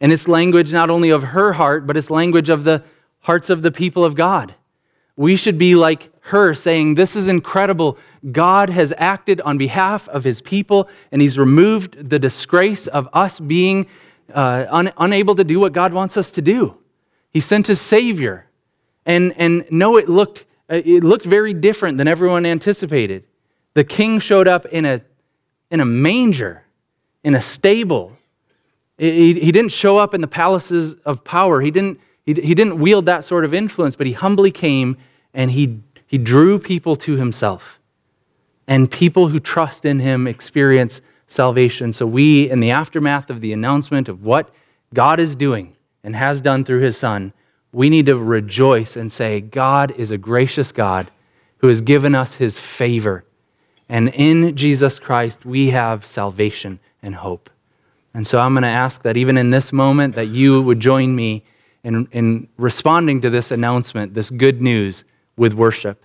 And 0.00 0.12
it's 0.12 0.26
language 0.26 0.72
not 0.72 0.90
only 0.90 1.10
of 1.10 1.22
her 1.22 1.52
heart, 1.52 1.86
but 1.86 1.96
it's 1.96 2.10
language 2.10 2.48
of 2.48 2.64
the 2.64 2.82
hearts 3.20 3.48
of 3.48 3.62
the 3.62 3.70
people 3.70 4.04
of 4.04 4.16
God. 4.16 4.56
We 5.16 5.36
should 5.36 5.56
be 5.56 5.76
like 5.76 6.10
her, 6.22 6.52
saying, 6.52 6.96
This 6.96 7.14
is 7.14 7.28
incredible. 7.28 7.96
God 8.32 8.70
has 8.70 8.92
acted 8.98 9.40
on 9.42 9.56
behalf 9.56 10.08
of 10.08 10.24
his 10.24 10.40
people, 10.40 10.88
and 11.12 11.22
he's 11.22 11.38
removed 11.38 12.10
the 12.10 12.18
disgrace 12.18 12.88
of 12.88 13.08
us 13.12 13.38
being 13.38 13.86
uh, 14.32 14.66
un- 14.68 14.92
unable 14.98 15.36
to 15.36 15.44
do 15.44 15.60
what 15.60 15.72
God 15.72 15.92
wants 15.92 16.16
us 16.16 16.32
to 16.32 16.42
do. 16.42 16.76
He 17.30 17.40
sent 17.40 17.68
his 17.68 17.80
Savior. 17.80 18.47
And, 19.08 19.32
and 19.38 19.64
no, 19.70 19.96
it 19.96 20.08
looked, 20.08 20.44
uh, 20.70 20.82
it 20.84 21.02
looked 21.02 21.24
very 21.24 21.54
different 21.54 21.96
than 21.96 22.06
everyone 22.06 22.44
anticipated. 22.44 23.24
The 23.72 23.82
king 23.82 24.20
showed 24.20 24.46
up 24.46 24.66
in 24.66 24.84
a, 24.84 25.00
in 25.70 25.80
a 25.80 25.86
manger, 25.86 26.62
in 27.24 27.34
a 27.34 27.40
stable. 27.40 28.18
He, 28.98 29.32
he 29.40 29.50
didn't 29.50 29.72
show 29.72 29.96
up 29.96 30.12
in 30.12 30.20
the 30.20 30.28
palaces 30.28 30.92
of 31.06 31.24
power. 31.24 31.62
He 31.62 31.70
didn't, 31.70 31.98
he, 32.26 32.34
he 32.34 32.54
didn't 32.54 32.78
wield 32.78 33.06
that 33.06 33.24
sort 33.24 33.46
of 33.46 33.54
influence, 33.54 33.96
but 33.96 34.06
he 34.06 34.12
humbly 34.12 34.50
came 34.50 34.98
and 35.32 35.50
he, 35.50 35.80
he 36.06 36.18
drew 36.18 36.58
people 36.58 36.94
to 36.96 37.16
himself. 37.16 37.78
And 38.66 38.90
people 38.90 39.28
who 39.28 39.40
trust 39.40 39.86
in 39.86 40.00
him 40.00 40.26
experience 40.26 41.00
salvation. 41.28 41.94
So, 41.94 42.06
we, 42.06 42.50
in 42.50 42.60
the 42.60 42.70
aftermath 42.70 43.30
of 43.30 43.40
the 43.40 43.54
announcement 43.54 44.10
of 44.10 44.22
what 44.22 44.50
God 44.92 45.18
is 45.18 45.34
doing 45.34 45.76
and 46.04 46.14
has 46.14 46.42
done 46.42 46.64
through 46.64 46.80
his 46.80 46.98
Son, 46.98 47.32
we 47.78 47.90
need 47.90 48.06
to 48.06 48.18
rejoice 48.18 48.96
and 48.96 49.12
say, 49.12 49.40
God 49.40 49.92
is 49.92 50.10
a 50.10 50.18
gracious 50.18 50.72
God 50.72 51.12
who 51.58 51.68
has 51.68 51.80
given 51.80 52.12
us 52.12 52.34
his 52.34 52.58
favor. 52.58 53.24
And 53.88 54.08
in 54.08 54.56
Jesus 54.56 54.98
Christ, 54.98 55.46
we 55.46 55.70
have 55.70 56.04
salvation 56.04 56.80
and 57.04 57.14
hope. 57.14 57.48
And 58.12 58.26
so 58.26 58.40
I'm 58.40 58.52
going 58.52 58.64
to 58.64 58.68
ask 58.68 59.02
that 59.02 59.16
even 59.16 59.38
in 59.38 59.50
this 59.50 59.72
moment, 59.72 60.16
that 60.16 60.26
you 60.26 60.60
would 60.60 60.80
join 60.80 61.14
me 61.14 61.44
in, 61.84 62.08
in 62.10 62.48
responding 62.56 63.20
to 63.20 63.30
this 63.30 63.52
announcement, 63.52 64.12
this 64.12 64.30
good 64.30 64.60
news 64.60 65.04
with 65.36 65.54
worship. 65.54 66.02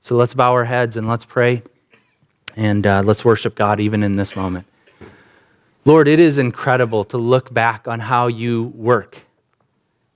So 0.00 0.16
let's 0.16 0.34
bow 0.34 0.50
our 0.50 0.64
heads 0.64 0.96
and 0.96 1.06
let's 1.06 1.24
pray 1.24 1.62
and 2.56 2.84
uh, 2.84 3.02
let's 3.04 3.24
worship 3.24 3.54
God 3.54 3.78
even 3.78 4.02
in 4.02 4.16
this 4.16 4.34
moment. 4.34 4.66
Lord, 5.84 6.08
it 6.08 6.18
is 6.18 6.38
incredible 6.38 7.04
to 7.04 7.16
look 7.16 7.54
back 7.54 7.86
on 7.86 8.00
how 8.00 8.26
you 8.26 8.72
work. 8.74 9.18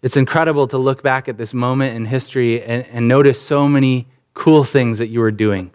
It's 0.02 0.16
incredible 0.16 0.68
to 0.68 0.78
look 0.78 1.02
back 1.02 1.28
at 1.28 1.38
this 1.38 1.54
moment 1.54 1.96
in 1.96 2.04
history 2.04 2.62
and, 2.62 2.84
and 2.86 3.08
notice 3.08 3.40
so 3.40 3.68
many 3.68 4.06
cool 4.34 4.64
things 4.64 4.98
that 4.98 5.08
you 5.08 5.22
are 5.22 5.30
doing 5.30 5.70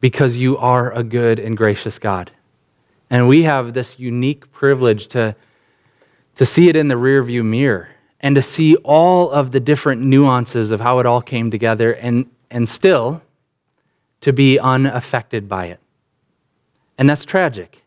because 0.00 0.36
you 0.36 0.56
are 0.56 0.92
a 0.92 1.02
good 1.02 1.38
and 1.38 1.56
gracious 1.56 1.98
God. 1.98 2.30
And 3.10 3.28
we 3.28 3.42
have 3.42 3.72
this 3.72 3.98
unique 3.98 4.50
privilege 4.52 5.06
to, 5.08 5.36
to 6.36 6.46
see 6.46 6.68
it 6.68 6.76
in 6.76 6.88
the 6.88 6.94
rearview 6.94 7.44
mirror 7.44 7.90
and 8.20 8.34
to 8.34 8.42
see 8.42 8.76
all 8.76 9.30
of 9.30 9.52
the 9.52 9.60
different 9.60 10.02
nuances 10.02 10.70
of 10.70 10.80
how 10.80 10.98
it 10.98 11.06
all 11.06 11.22
came 11.22 11.50
together 11.50 11.92
and, 11.92 12.28
and 12.50 12.68
still 12.68 13.22
to 14.22 14.32
be 14.32 14.58
unaffected 14.58 15.48
by 15.48 15.66
it. 15.66 15.80
And 16.98 17.08
that's 17.08 17.24
tragic. 17.24 17.84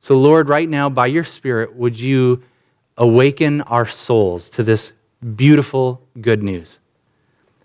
So, 0.00 0.16
Lord, 0.16 0.48
right 0.48 0.68
now, 0.68 0.90
by 0.90 1.06
your 1.06 1.24
Spirit, 1.24 1.74
would 1.74 1.98
you 1.98 2.42
awaken 2.96 3.60
our 3.62 3.86
souls 3.86 4.50
to 4.50 4.62
this 4.62 4.92
beautiful 5.36 6.00
good 6.20 6.42
news? 6.42 6.78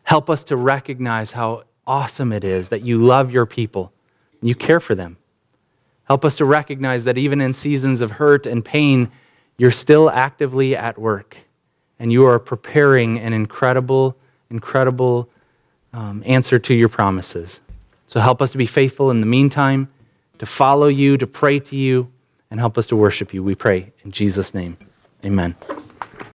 Help 0.04 0.30
us 0.30 0.44
to 0.46 0.56
recognize 0.56 1.32
how 1.34 1.64
awesome 1.86 2.32
it 2.32 2.44
is 2.44 2.70
that 2.70 2.82
you 2.82 2.98
love 2.98 3.32
your 3.32 3.46
people, 3.46 3.92
you 4.42 4.56
care 4.56 4.80
for 4.80 4.96
them. 4.96 5.18
Help 6.06 6.26
us 6.26 6.36
to 6.38 6.46
recognize 6.46 7.04
that 7.04 7.18
even 7.18 7.42
in 7.42 7.54
seasons 7.54 8.02
of 8.02 8.12
hurt 8.12 8.48
and 8.48 8.66
pain, 8.66 9.12
you're 9.58 9.70
still 9.70 10.10
actively 10.10 10.76
at 10.76 10.98
work 10.98 11.38
and 12.00 12.12
you 12.12 12.26
are 12.26 12.40
preparing 12.40 13.20
an 13.20 13.34
incredible, 13.34 14.16
incredible 14.50 15.30
um, 15.94 16.24
answer 16.26 16.58
to 16.58 16.74
your 16.74 16.90
promises. 16.90 17.62
So 18.08 18.20
help 18.20 18.42
us 18.42 18.52
to 18.52 18.58
be 18.58 18.66
faithful 18.66 19.12
in 19.12 19.20
the 19.20 19.28
meantime, 19.28 19.90
to 20.40 20.46
follow 20.46 20.88
you, 20.88 21.18
to 21.18 21.28
pray 21.28 21.60
to 21.60 21.76
you, 21.76 22.12
and 22.50 22.60
help 22.60 22.78
us 22.78 22.88
to 22.88 22.96
worship 22.96 23.34
you. 23.34 23.44
We 23.44 23.54
pray 23.54 23.92
in 24.04 24.12
Jesus' 24.12 24.54
name. 24.54 24.78
Amen. 25.26 25.56